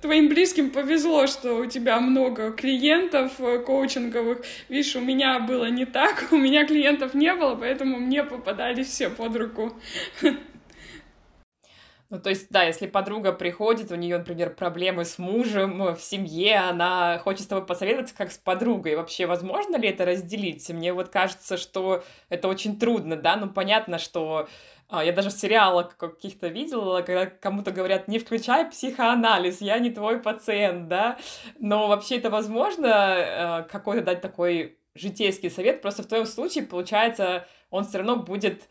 [0.00, 4.42] Твоим близким повезло, что у тебя много клиентов э, коучинговых.
[4.68, 9.10] Видишь, у меня было не так, у меня клиентов не было, поэтому мне попадались все
[9.10, 9.72] под руку.
[12.12, 16.58] Ну, то есть, да, если подруга приходит, у нее, например, проблемы с мужем в семье,
[16.58, 18.96] она хочет с тобой посоветоваться как с подругой.
[18.96, 20.68] Вообще, возможно ли это разделить?
[20.68, 24.46] Мне вот кажется, что это очень трудно, да, ну, понятно, что
[24.90, 29.88] а, я даже в сериалах каких-то видела, когда кому-то говорят, не включай психоанализ, я не
[29.88, 31.16] твой пациент, да,
[31.60, 37.48] но вообще это возможно э, какой-то дать такой житейский совет, просто в твоем случае, получается,
[37.70, 38.68] он все равно будет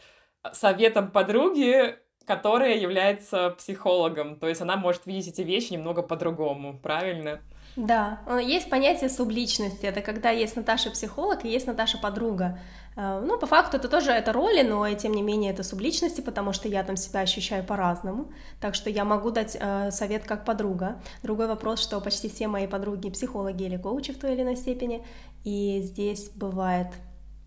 [0.53, 1.97] советом подруги,
[2.31, 4.37] которая является психологом.
[4.37, 7.41] То есть она может видеть эти вещи немного по-другому, правильно?
[7.75, 9.85] Да, есть понятие субличности.
[9.85, 12.57] Это когда есть Наташа психолог и есть Наташа подруга.
[12.95, 16.21] Э, ну, по факту это тоже это роли, но и тем не менее это субличности,
[16.21, 18.31] потому что я там себя ощущаю по-разному.
[18.61, 21.01] Так что я могу дать э, совет как подруга.
[21.23, 25.05] Другой вопрос, что почти все мои подруги психологи или коучи в той или иной степени.
[25.43, 26.87] И здесь бывает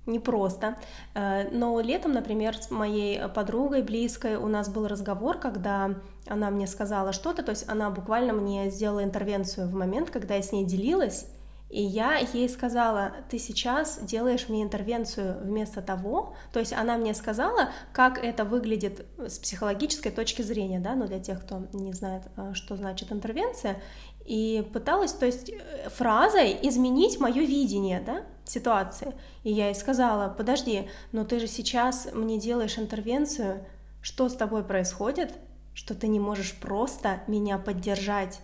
[0.06, 0.76] непросто.
[1.14, 5.94] Э, но летом, например, с моей подругой близкой у нас был разговор, когда
[6.26, 10.42] она мне сказала что-то, то есть она буквально мне сделала интервенцию в момент, когда я
[10.42, 11.26] с ней делилась,
[11.70, 17.14] и я ей сказала, ты сейчас делаешь мне интервенцию вместо того, то есть она мне
[17.14, 22.22] сказала, как это выглядит с психологической точки зрения, да, ну для тех, кто не знает,
[22.36, 23.82] э, что значит интервенция,
[24.24, 29.14] и пыталась, то есть э, фразой изменить мое видение, да, ситуации.
[29.42, 33.66] И я ей сказала, подожди, но ты же сейчас мне делаешь интервенцию,
[34.00, 35.34] что с тобой происходит,
[35.74, 38.40] что ты не можешь просто меня поддержать.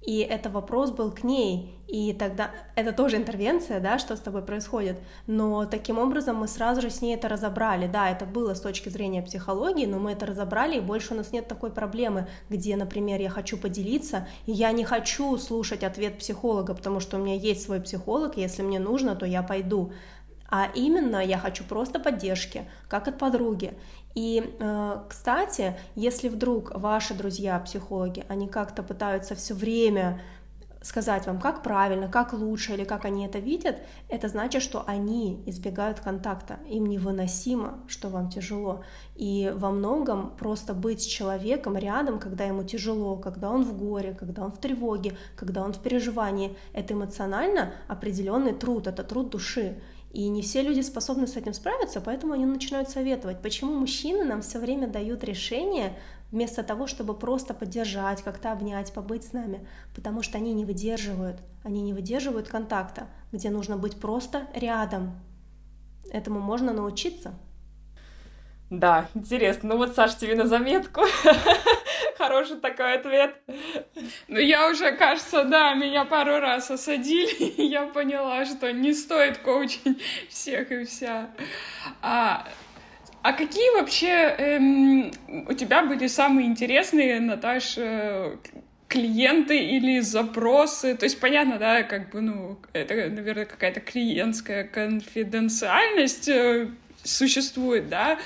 [0.00, 4.40] И это вопрос был к ней, и тогда это тоже интервенция, да, что с тобой
[4.40, 8.62] происходит, но таким образом мы сразу же с ней это разобрали, да, это было с
[8.62, 12.76] точки зрения психологии, но мы это разобрали, и больше у нас нет такой проблемы, где,
[12.76, 17.34] например, я хочу поделиться, и я не хочу слушать ответ психолога, потому что у меня
[17.34, 19.92] есть свой психолог, если мне нужно, то я пойду,
[20.48, 23.74] а именно я хочу просто поддержки, как от подруги.
[24.14, 30.22] И, э, кстати, если вдруг ваши друзья психологи, они как-то пытаются все время
[30.82, 33.78] сказать вам, как правильно, как лучше или как они это видят,
[34.08, 38.84] это значит, что они избегают контакта, им невыносимо, что вам тяжело.
[39.14, 44.14] И во многом просто быть с человеком рядом, когда ему тяжело, когда он в горе,
[44.18, 49.80] когда он в тревоге, когда он в переживании, это эмоционально определенный труд, это труд души.
[50.12, 54.42] И не все люди способны с этим справиться, поэтому они начинают советовать, почему мужчины нам
[54.42, 55.96] все время дают решения
[56.32, 61.36] вместо того, чтобы просто поддержать, как-то обнять, побыть с нами, потому что они не выдерживают,
[61.62, 65.20] они не выдерживают контакта, где нужно быть просто рядом.
[66.10, 67.34] Этому можно научиться.
[68.70, 69.68] Да, интересно.
[69.70, 71.02] Ну вот, Саш, тебе на заметку.
[72.16, 73.34] Хороший такой ответ.
[74.28, 79.38] Ну, я уже, кажется, да, меня пару раз осадили, и я поняла, что не стоит
[79.38, 81.30] коучить всех и вся.
[82.00, 82.48] А,
[83.22, 85.12] а какие вообще эм,
[85.48, 88.38] у тебя были самые интересные, Наташа,
[88.88, 90.94] клиенты или запросы.
[90.94, 96.68] То есть понятно, да, как бы, ну, это, наверное, какая-то клиентская конфиденциальность э,
[97.04, 98.18] существует, да,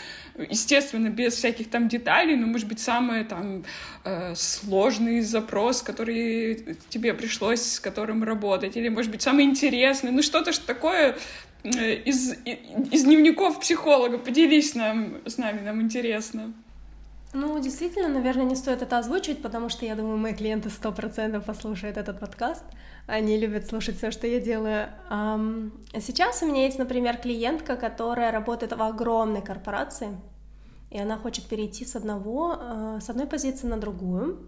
[0.50, 3.64] естественно, без всяких там деталей, но, может быть, самый там
[4.04, 10.22] э, сложный запрос, который тебе пришлось с которым работать, или, может быть, самый интересный, ну
[10.22, 11.16] что-то такое э,
[11.66, 12.32] из,
[12.92, 14.18] из дневников психолога.
[14.18, 16.52] Поделись нам, с нами, нам интересно.
[17.32, 21.44] Ну, действительно, наверное, не стоит это озвучивать, потому что я думаю, мои клиенты сто процентов
[21.44, 22.64] послушают этот подкаст.
[23.06, 24.88] Они любят слушать все, что я делаю.
[26.00, 30.16] Сейчас у меня есть, например, клиентка, которая работает в огромной корпорации,
[30.90, 34.38] и она хочет перейти с одного, э, с одной позиции на другую.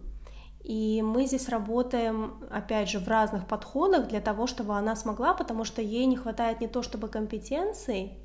[0.69, 5.65] И мы здесь работаем, опять же, в разных подходах для того, чтобы она смогла, потому
[5.65, 8.19] что ей не хватает не то чтобы компетенций,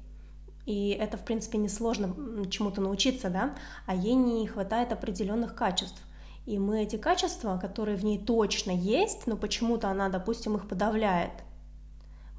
[0.66, 2.14] и это, в принципе, несложно
[2.50, 6.04] чему-то научиться, да, а ей не хватает определенных качеств.
[6.46, 11.32] И мы эти качества, которые в ней точно есть, но почему-то она, допустим, их подавляет–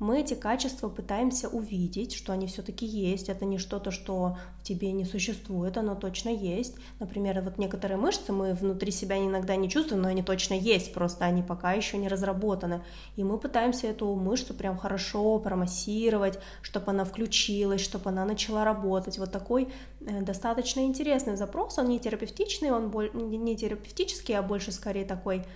[0.04, 3.30] мы эти качества пытаемся увидеть, что они все-таки есть.
[3.30, 6.76] Это не что-то, что в тебе не существует, оно точно есть.
[7.00, 11.24] Например, вот некоторые мышцы мы внутри себя иногда не чувствуем, но они точно есть, просто
[11.24, 12.82] они пока еще не разработаны.
[13.16, 19.18] И мы пытаемся эту мышцу прям хорошо промассировать, чтобы она включилась, чтобы она начала работать.
[19.18, 19.68] Вот такой
[20.00, 25.46] э, достаточно интересный запрос, он не терапевтичный, он не терапевтический, а больше скорее такой,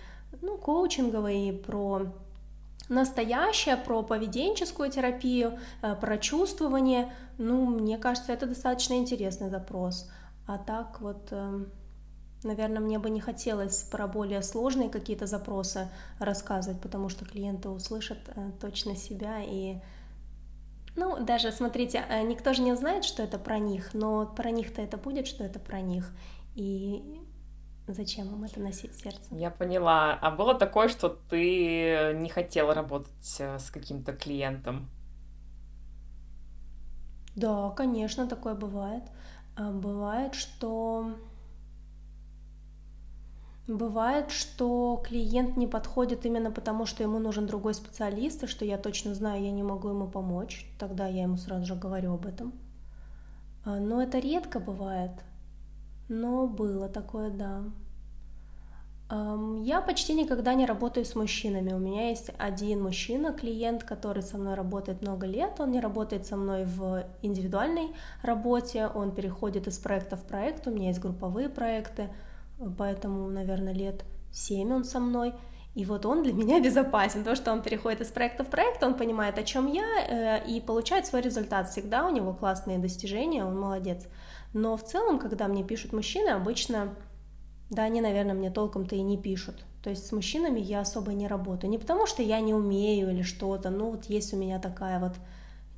[0.40, 2.06] ну, коучинговый, про
[2.88, 10.10] настоящее, про поведенческую терапию, э, про чувствование, ну, мне кажется, это достаточно интересный запрос.
[10.46, 11.70] А так вот, эм,
[12.42, 18.18] наверное, мне бы не хотелось про более сложные какие-то запросы рассказывать, потому что клиенты услышат
[18.28, 19.76] э, точно себя и
[20.96, 24.82] ну, даже, смотрите, э, никто же не узнает, что это про них, но про них-то
[24.82, 26.12] это будет, что это про них.
[26.56, 27.20] И
[27.92, 29.34] Зачем им это носить в сердце?
[29.34, 30.18] Я поняла.
[30.20, 34.88] А было такое, что ты не хотела работать э, с каким-то клиентом?
[37.34, 39.04] Да, конечно, такое бывает.
[39.56, 41.14] А, бывает, что
[43.68, 48.78] Бывает, что клиент не подходит именно потому, что ему нужен другой специалист, и что я
[48.78, 50.66] точно знаю, я не могу ему помочь.
[50.78, 52.54] Тогда я ему сразу же говорю об этом.
[53.66, 55.12] А, но это редко бывает.
[56.08, 57.64] Но было такое, да.
[59.10, 61.72] Я почти никогда не работаю с мужчинами.
[61.72, 65.58] У меня есть один мужчина, клиент, который со мной работает много лет.
[65.60, 70.66] Он не работает со мной в индивидуальной работе, он переходит из проекта в проект.
[70.66, 72.10] У меня есть групповые проекты,
[72.76, 75.32] поэтому, наверное, лет семь он со мной.
[75.74, 77.24] И вот он для меня безопасен.
[77.24, 80.60] То, что он переходит из проекта в проект, он понимает, о чем я, э, и
[80.60, 81.70] получает свой результат.
[81.70, 84.06] Всегда у него классные достижения, он молодец.
[84.52, 86.94] Но в целом, когда мне пишут мужчины, обычно,
[87.70, 89.64] да, они, наверное, мне толком-то и не пишут.
[89.82, 91.70] То есть с мужчинами я особо не работаю.
[91.70, 95.14] Не потому, что я не умею или что-то, ну вот есть у меня такая вот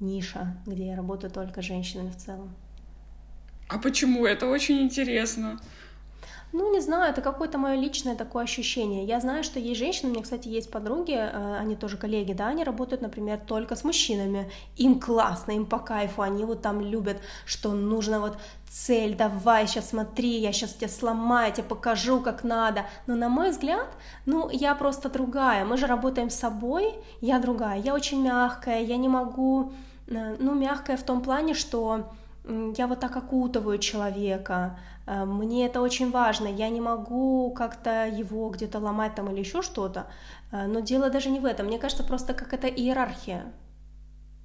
[0.00, 2.54] ниша, где я работаю только с женщинами в целом.
[3.68, 4.26] А почему?
[4.26, 5.60] Это очень интересно.
[6.52, 9.04] Ну, не знаю, это какое-то мое личное такое ощущение.
[9.04, 12.48] Я знаю, что есть женщины, у меня, кстати, есть подруги, э, они тоже коллеги, да,
[12.48, 14.50] они работают, например, только с мужчинами.
[14.76, 18.36] Им классно, им по кайфу, они вот там любят, что нужно вот
[18.68, 22.86] цель, давай, сейчас смотри, я сейчас тебя сломаю, тебе покажу, как надо.
[23.06, 23.88] Но на мой взгляд,
[24.26, 25.64] ну, я просто другая.
[25.64, 27.78] Мы же работаем с собой, я другая.
[27.78, 29.72] Я очень мягкая, я не могу,
[30.08, 32.10] э, ну, мягкая в том плане, что
[32.76, 38.48] я вот так окутываю человека, э, мне это очень важно, я не могу как-то его
[38.50, 40.06] где-то ломать там или еще что-то,
[40.52, 43.52] э, но дело даже не в этом, мне кажется, просто как это иерархия.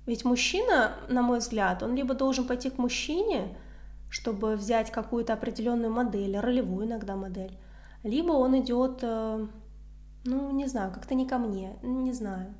[0.06, 3.58] Ведь мужчина, на мой взгляд, он либо должен пойти к мужчине,
[4.10, 7.58] чтобы взять какую-то определенную модель, ролевую иногда модель,
[8.04, 9.48] либо он идет, э,
[10.26, 12.54] ну, не знаю, как-то не ко мне, не знаю.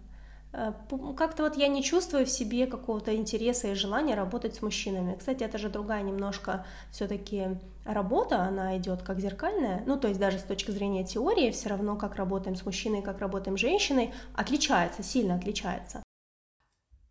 [0.58, 0.72] Э,
[1.18, 5.16] как-то вот я не чувствую в себе какого-то интереса и желания работать с мужчинами.
[5.20, 10.40] Кстати, это же другая немножко все-таки работа, она идет как зеркальная, ну то есть даже
[10.40, 15.04] с точки зрения теории, все равно как работаем с мужчиной, как работаем с женщиной, отличается,
[15.04, 16.02] сильно отличается.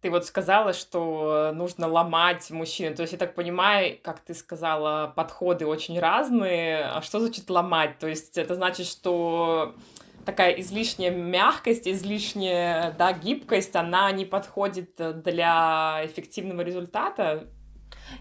[0.00, 2.94] Ты вот сказала, что нужно ломать мужчину.
[2.94, 6.84] То есть, я так понимаю, как ты сказала, подходы очень разные.
[6.84, 7.98] А что значит ломать?
[7.98, 9.74] То есть, это значит, что
[10.24, 17.48] такая излишняя мягкость, излишняя да, гибкость, она не подходит для эффективного результата?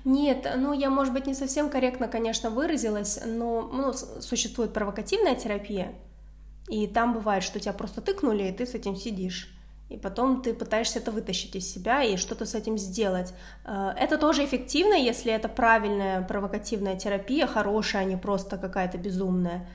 [0.05, 5.93] Нет, ну я, может быть, не совсем корректно, конечно, выразилась, но ну, существует провокативная терапия,
[6.67, 9.49] и там бывает, что тебя просто тыкнули, и ты с этим сидишь.
[9.89, 13.33] И потом ты пытаешься это вытащить из себя и что-то с этим сделать.
[13.63, 19.69] Э, это тоже эффективно, если это правильная провокативная терапия, хорошая, а не просто какая-то безумная.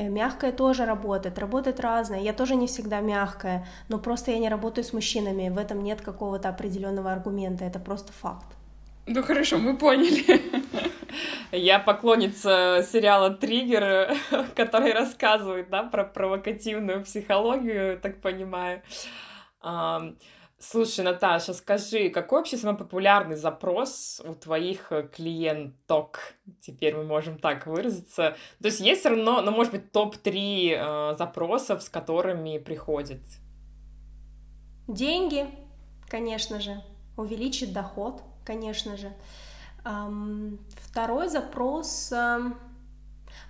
[0.00, 2.20] Э, мягкая тоже работает, работает разное.
[2.20, 5.50] Я тоже не всегда мягкая, но просто я не работаю с мужчинами.
[5.50, 8.46] В этом нет какого-то определенного аргумента, это просто факт.
[9.06, 10.40] Ну хорошо, мы поняли.
[11.52, 14.16] Я поклонница сериала «Триггер»,
[14.56, 18.82] который рассказывает да, про провокативную психологию, так понимаю.
[20.62, 26.34] Слушай, Наташа, скажи, какой вообще самый популярный запрос у твоих э, клиенток?
[26.60, 28.36] Теперь мы можем так выразиться.
[28.60, 33.22] То есть есть все равно, ну, может быть, топ-3 э, запросов, с которыми приходит?
[34.86, 35.46] Деньги,
[36.10, 36.82] конечно же.
[37.16, 39.14] Увеличить доход, конечно же.
[39.86, 42.12] Эм, второй запрос...
[42.12, 42.52] Э,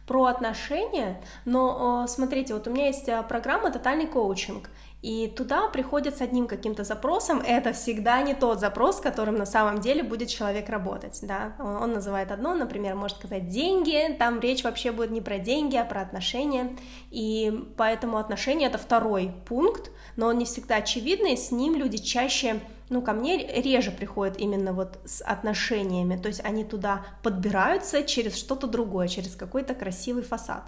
[0.06, 4.68] про отношения, но смотрите, вот у меня есть э, программа «Тотальный коучинг»,
[5.02, 9.46] и туда приходят с одним каким-то запросом, это всегда не тот запрос, с которым на
[9.46, 14.62] самом деле будет человек работать, да, он называет одно, например, может сказать деньги, там речь
[14.62, 16.76] вообще будет не про деньги, а про отношения,
[17.10, 22.60] и поэтому отношения это второй пункт, но он не всегда очевидный, с ним люди чаще
[22.90, 28.36] ну, ко мне реже приходят именно вот с отношениями, то есть они туда подбираются через
[28.36, 30.64] что-то другое, через какой-то красивый фасад.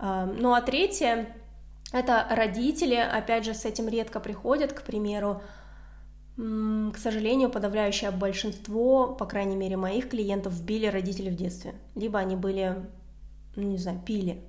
[0.00, 1.36] Ну, а третье,
[1.98, 5.42] это родители, опять же, с этим редко приходят, к примеру,
[6.36, 11.74] к сожалению, подавляющее большинство, по крайней мере, моих клиентов били родители в детстве.
[11.94, 12.76] Либо они были,
[13.56, 14.42] ну, не знаю, пили.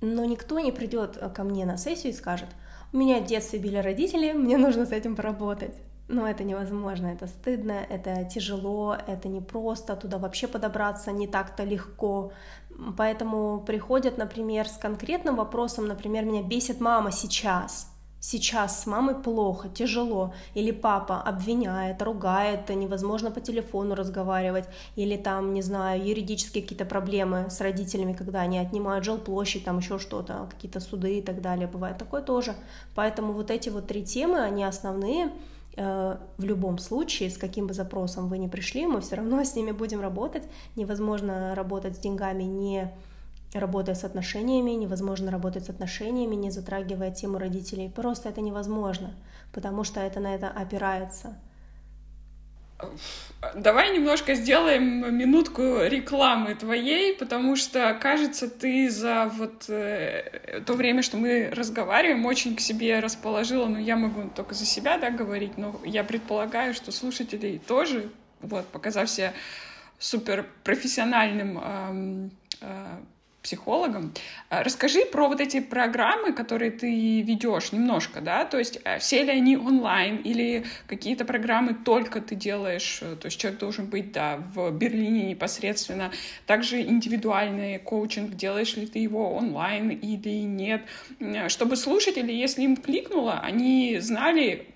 [0.00, 2.48] Но никто не придет ко мне на сессию и скажет,
[2.92, 5.74] у меня в детстве били родители, мне нужно с этим поработать.
[6.08, 12.32] Но это невозможно, это стыдно, это тяжело, это непросто, туда вообще подобраться не так-то легко.
[12.96, 19.68] Поэтому приходят, например, с конкретным вопросом, например, меня бесит мама сейчас, сейчас с мамой плохо,
[19.68, 26.84] тяжело, или папа обвиняет, ругает, невозможно по телефону разговаривать, или там, не знаю, юридические какие-то
[26.84, 31.66] проблемы с родителями, когда они отнимают жилплощадь, там еще что-то, какие-то суды и так далее,
[31.66, 32.54] бывает такое тоже.
[32.94, 35.32] Поэтому вот эти вот три темы, они основные,
[35.78, 39.70] в любом случае, с каким бы запросом вы ни пришли, мы все равно с ними
[39.70, 40.42] будем работать.
[40.74, 42.92] Невозможно работать с деньгами, не
[43.54, 47.88] работая с отношениями, невозможно работать с отношениями, не затрагивая тему родителей.
[47.88, 49.14] Просто это невозможно,
[49.52, 51.36] потому что это на это опирается.
[53.54, 61.02] Давай немножко сделаем минутку рекламы твоей, потому что, кажется, ты за вот э, то время,
[61.02, 65.56] что мы разговариваем, очень к себе расположила, но я могу только за себя, да, говорить,
[65.56, 68.10] но я предполагаю, что слушатели тоже,
[68.40, 69.32] вот, показав себя
[70.00, 72.98] супер профессиональным э, э,
[73.48, 74.12] психологом.
[74.50, 79.24] А, расскажи про вот эти программы, которые ты ведешь немножко, да, то есть э, все
[79.24, 84.12] ли они онлайн или какие-то программы только ты делаешь, э, то есть человек должен быть,
[84.12, 86.12] да, в Берлине непосредственно.
[86.46, 90.82] Также индивидуальный коучинг, делаешь ли ты его онлайн или нет,
[91.48, 94.66] чтобы слушатели, если им кликнуло, они знали,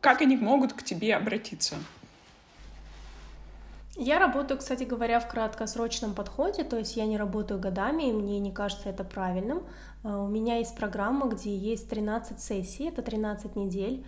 [0.00, 1.76] как они могут к тебе обратиться.
[3.96, 8.40] Я работаю, кстати говоря, в краткосрочном подходе, то есть я не работаю годами, и мне
[8.40, 9.62] не кажется это правильным.
[10.02, 14.04] А, у меня есть программа, где есть 13 сессий, это 13 недель.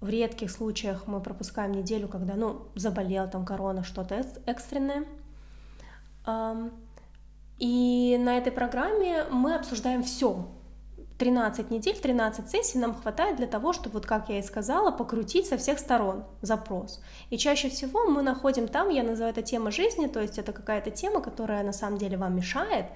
[0.00, 5.04] В редких случаях мы пропускаем неделю, когда, ну, заболел там корона, что-то экстренное.
[7.58, 10.48] И на этой программе мы обсуждаем все,
[11.20, 15.46] 13 недель, 13 сессий нам хватает для того, чтобы, вот как я и сказала, покрутить
[15.46, 17.02] со всех сторон запрос.
[17.28, 20.90] И чаще всего мы находим там, я называю это тема жизни, то есть это какая-то
[20.90, 22.86] тема, которая на самом деле вам мешает,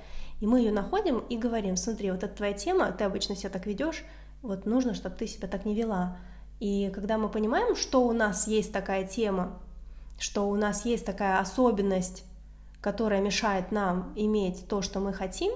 [0.41, 3.67] и мы ее находим и говорим, смотри, вот это твоя тема, ты обычно себя так
[3.67, 4.03] ведешь,
[4.41, 6.17] вот нужно, чтобы ты себя так не вела.
[6.61, 9.61] И когда мы понимаем, что у нас есть такая тема,
[10.19, 12.25] что у нас есть такая особенность,
[12.81, 15.53] которая мешает нам иметь то, что мы хотим,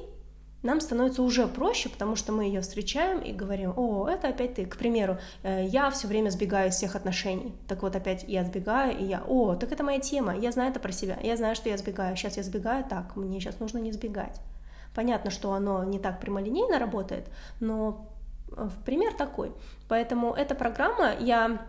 [0.68, 4.66] нам становится уже проще, потому что мы ее встречаем и говорим, о, это опять ты.
[4.66, 7.54] К примеру, э, я все время сбегаю из всех отношений.
[7.66, 10.78] Так вот опять я сбегаю, и я, о, так это моя тема, я знаю это
[10.78, 13.92] про себя, я знаю, что я сбегаю, сейчас я сбегаю, так, мне сейчас нужно не
[13.92, 14.42] сбегать.
[14.94, 18.06] Понятно, что оно не так прямолинейно работает, но
[18.54, 19.52] э, пример такой.
[19.88, 21.62] Поэтому эта программа, я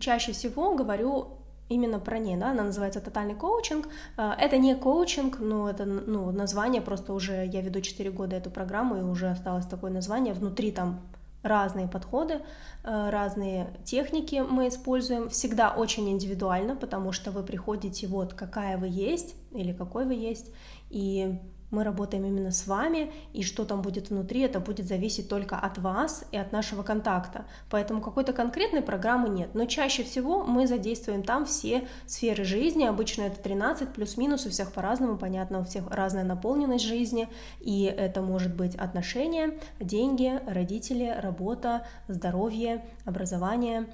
[0.00, 1.39] чаще всего говорю
[1.70, 3.88] именно про ней, да, она называется «Тотальный коучинг».
[4.16, 8.50] А, это не коучинг, но это ну, название, просто уже я веду 4 года эту
[8.50, 11.00] программу, и уже осталось такое название, внутри там
[11.42, 12.40] разные подходы,
[12.84, 18.88] а, разные техники мы используем, всегда очень индивидуально, потому что вы приходите вот какая вы
[18.88, 20.52] есть или какой вы есть,
[20.90, 21.38] и
[21.70, 25.78] мы работаем именно с вами, и что там будет внутри, это будет зависеть только от
[25.78, 27.44] вас и от нашего контакта.
[27.68, 29.54] Поэтому какой-то конкретной программы нет.
[29.54, 32.84] Но чаще всего мы задействуем там все сферы жизни.
[32.84, 37.28] Обычно это 13 плюс-минус, у всех по-разному, понятно, у всех разная наполненность жизни.
[37.60, 43.86] И это может быть отношения, деньги, родители, работа, здоровье, образование,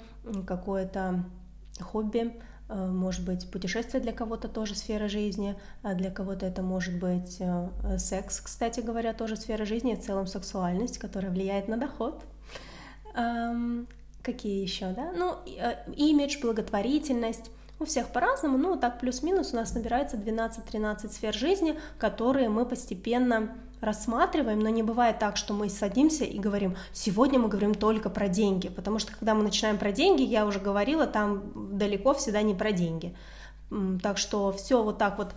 [0.45, 1.25] какое-то
[1.79, 2.33] хобби,
[2.69, 7.97] может быть, путешествие для кого-то тоже сфера жизни, а для кого-то это может быть э,
[7.97, 12.23] секс, кстати говоря, тоже сфера жизни, в целом сексуальность, которая влияет на доход.
[14.27, 15.13] Какие еще, да?
[15.15, 17.49] Ну, э, имидж, благотворительность.
[17.79, 23.55] У всех по-разному, ну, так плюс-минус у нас набирается 12-13 сфер жизни, которые мы постепенно
[23.81, 28.27] рассматриваем, но не бывает так, что мы садимся и говорим, сегодня мы говорим только про
[28.27, 32.53] деньги, потому что когда мы начинаем про деньги, я уже говорила, там далеко всегда не
[32.53, 33.15] про деньги.
[34.01, 35.35] Так что все вот так вот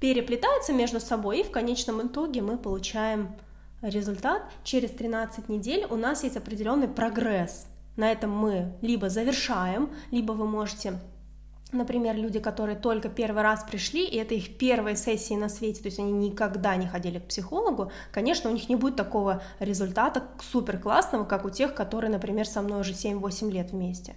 [0.00, 3.36] переплетается между собой, и в конечном итоге мы получаем
[3.82, 4.42] результат.
[4.64, 7.66] Через 13 недель у нас есть определенный прогресс.
[7.96, 10.98] На этом мы либо завершаем, либо вы можете
[11.72, 15.86] Например, люди, которые только первый раз пришли, и это их первая сессия на свете, то
[15.86, 20.78] есть они никогда не ходили к психологу, конечно, у них не будет такого результата супер
[20.78, 24.16] классного, как у тех, которые, например, со мной уже 7-8 лет вместе.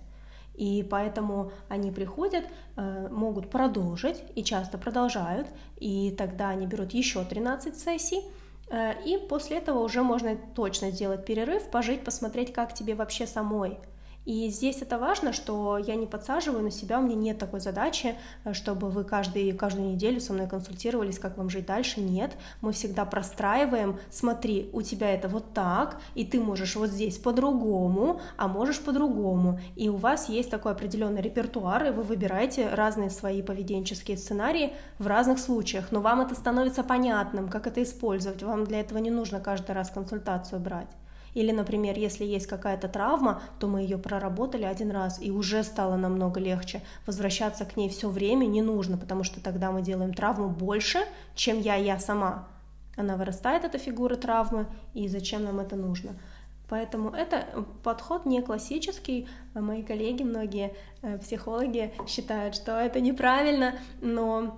[0.54, 2.44] И поэтому они приходят,
[2.76, 5.48] э, могут продолжить и часто продолжают,
[5.78, 8.22] и тогда они берут еще 13 сессий,
[8.70, 13.80] э, и после этого уже можно точно сделать перерыв, пожить, посмотреть, как тебе вообще самой–
[14.26, 18.16] и здесь это важно, что я не подсаживаю на себя, у меня нет такой задачи,
[18.44, 22.02] э, чтобы вы каждый, каждую неделю со мной консультировались, как вам жить дальше.
[22.02, 27.18] Нет, мы всегда простраиваем, смотри, у тебя это вот так, и ты можешь вот здесь
[27.20, 29.60] по-другому, а можешь по-другому.
[29.76, 35.06] И у вас есть такой определенный репертуар, и вы выбираете разные свои поведенческие сценарии в
[35.06, 39.40] разных случаях, но вам это становится понятным, как это использовать, вам для этого не нужно
[39.40, 40.88] каждый раз консультацию брать.
[41.36, 45.98] Или, например, если есть какая-то травма, то мы ее проработали один раз, и уже стало
[45.98, 46.82] намного легче.
[47.06, 51.00] Возвращаться к ней все время не нужно, потому что тогда мы делаем травму больше,
[51.36, 52.48] чем я, я сама.
[52.96, 56.16] Она вырастает, эта фигура травмы, и зачем нам это нужно?
[56.70, 57.46] Поэтому это
[57.84, 59.28] подход не классический.
[59.54, 64.58] Мои коллеги, многие э, психологи считают, что это неправильно, но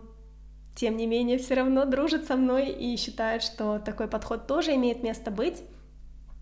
[0.76, 5.04] тем не менее все равно дружат со мной и считают, что такой подход тоже имеет
[5.04, 5.64] место быть.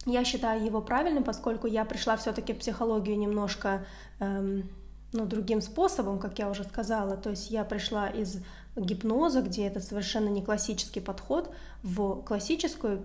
[0.05, 3.85] Я считаю его правильным, поскольку я пришла все-таки в психологию немножко
[4.19, 4.69] эм,
[5.13, 7.17] ну, другим способом, как я уже сказала.
[7.17, 8.43] То есть я пришла из
[8.75, 11.51] гипноза, где это совершенно не классический подход,
[11.81, 13.03] в классическую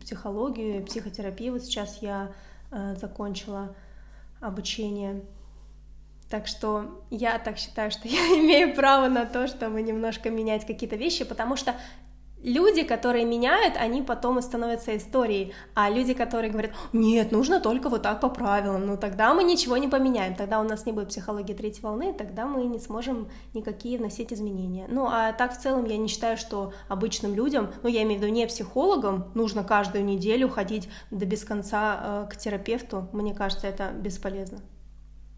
[0.00, 1.52] психологию психотерапию.
[1.52, 2.32] Вот сейчас я
[2.70, 3.74] э, закончила
[4.40, 5.22] обучение.
[6.30, 10.96] Так что я так считаю, что я имею право на то, чтобы немножко менять какие-то
[10.96, 11.74] вещи, потому что
[12.44, 17.88] люди, которые меняют, они потом и становятся историей, а люди, которые говорят, нет, нужно только
[17.88, 21.08] вот так по правилам, ну тогда мы ничего не поменяем, тогда у нас не будет
[21.08, 24.86] психологии третьей волны, тогда мы не сможем никакие вносить изменения.
[24.88, 28.22] Ну а так в целом я не считаю, что обычным людям, ну я имею в
[28.22, 33.66] виду не психологам, нужно каждую неделю ходить до без конца э, к терапевту, мне кажется,
[33.66, 34.60] это бесполезно.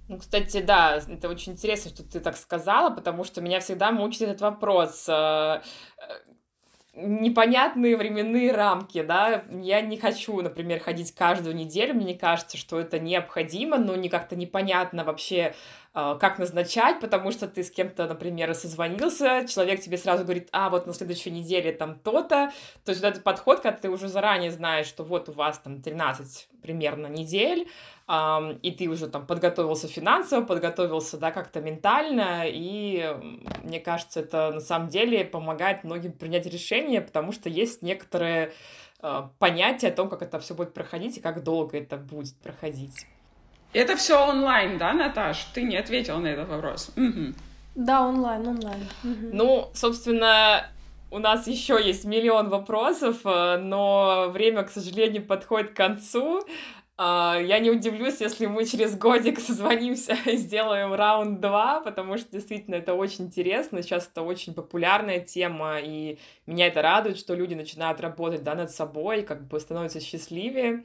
[0.08, 4.22] Ну, кстати, да, это очень интересно, что ты так сказала, потому что меня всегда мучит
[4.22, 5.08] этот вопрос.
[6.98, 12.80] Непонятные временные рамки, да, я не хочу, например, ходить каждую неделю, мне не кажется, что
[12.80, 15.54] это необходимо, но не как-то непонятно вообще,
[15.96, 20.86] как назначать, потому что ты с кем-то, например, созвонился, человек тебе сразу говорит, а, вот
[20.86, 22.52] на следующей неделе там то-то,
[22.84, 25.80] то есть вот этот подход, когда ты уже заранее знаешь, что вот у вас там
[25.80, 27.66] 13 примерно недель,
[28.62, 33.16] и ты уже там подготовился финансово, подготовился, да, как-то ментально, и
[33.64, 38.52] мне кажется, это на самом деле помогает многим принять решение, потому что есть некоторые
[39.00, 43.06] а, понятия о том, как это все будет проходить и как долго это будет проходить.
[43.76, 45.44] Это все онлайн, да, Наташ?
[45.52, 46.90] Ты не ответила на этот вопрос.
[46.96, 47.34] Угу.
[47.74, 48.80] Да, онлайн, онлайн.
[49.04, 49.28] Угу.
[49.32, 50.66] Ну, собственно,
[51.10, 56.40] у нас еще есть миллион вопросов, э, но время, к сожалению, подходит к концу.
[56.96, 62.32] А, я не удивлюсь, если мы через годик созвонимся и сделаем раунд 2, потому что
[62.32, 63.82] действительно это очень интересно.
[63.82, 66.16] Сейчас это очень популярная тема, и
[66.46, 70.84] меня это радует, что люди начинают работать да, над собой, как бы становятся счастливее.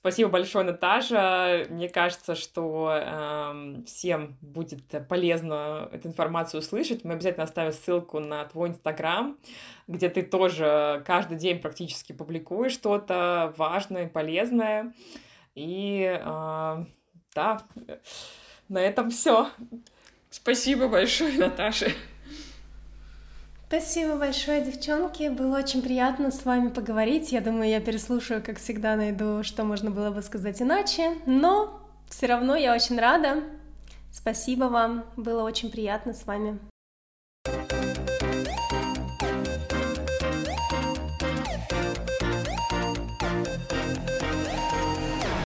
[0.00, 1.66] Спасибо большое, Наташа.
[1.68, 7.04] Мне кажется, что э, всем будет полезно эту информацию услышать.
[7.04, 9.36] Мы обязательно оставим ссылку на твой Инстаграм,
[9.86, 14.94] где ты тоже каждый день практически публикуешь что-то важное, полезное.
[15.54, 16.84] И э,
[17.34, 17.62] да,
[18.70, 19.50] на этом все.
[20.30, 21.90] Спасибо большое, Наташа.
[23.70, 25.28] Спасибо большое, девчонки.
[25.28, 27.30] Было очень приятно с вами поговорить.
[27.30, 31.14] Я думаю, я переслушаю, как всегда, найду, что можно было бы сказать иначе.
[31.24, 33.44] Но все равно я очень рада.
[34.10, 35.04] Спасибо вам.
[35.16, 36.58] Было очень приятно с вами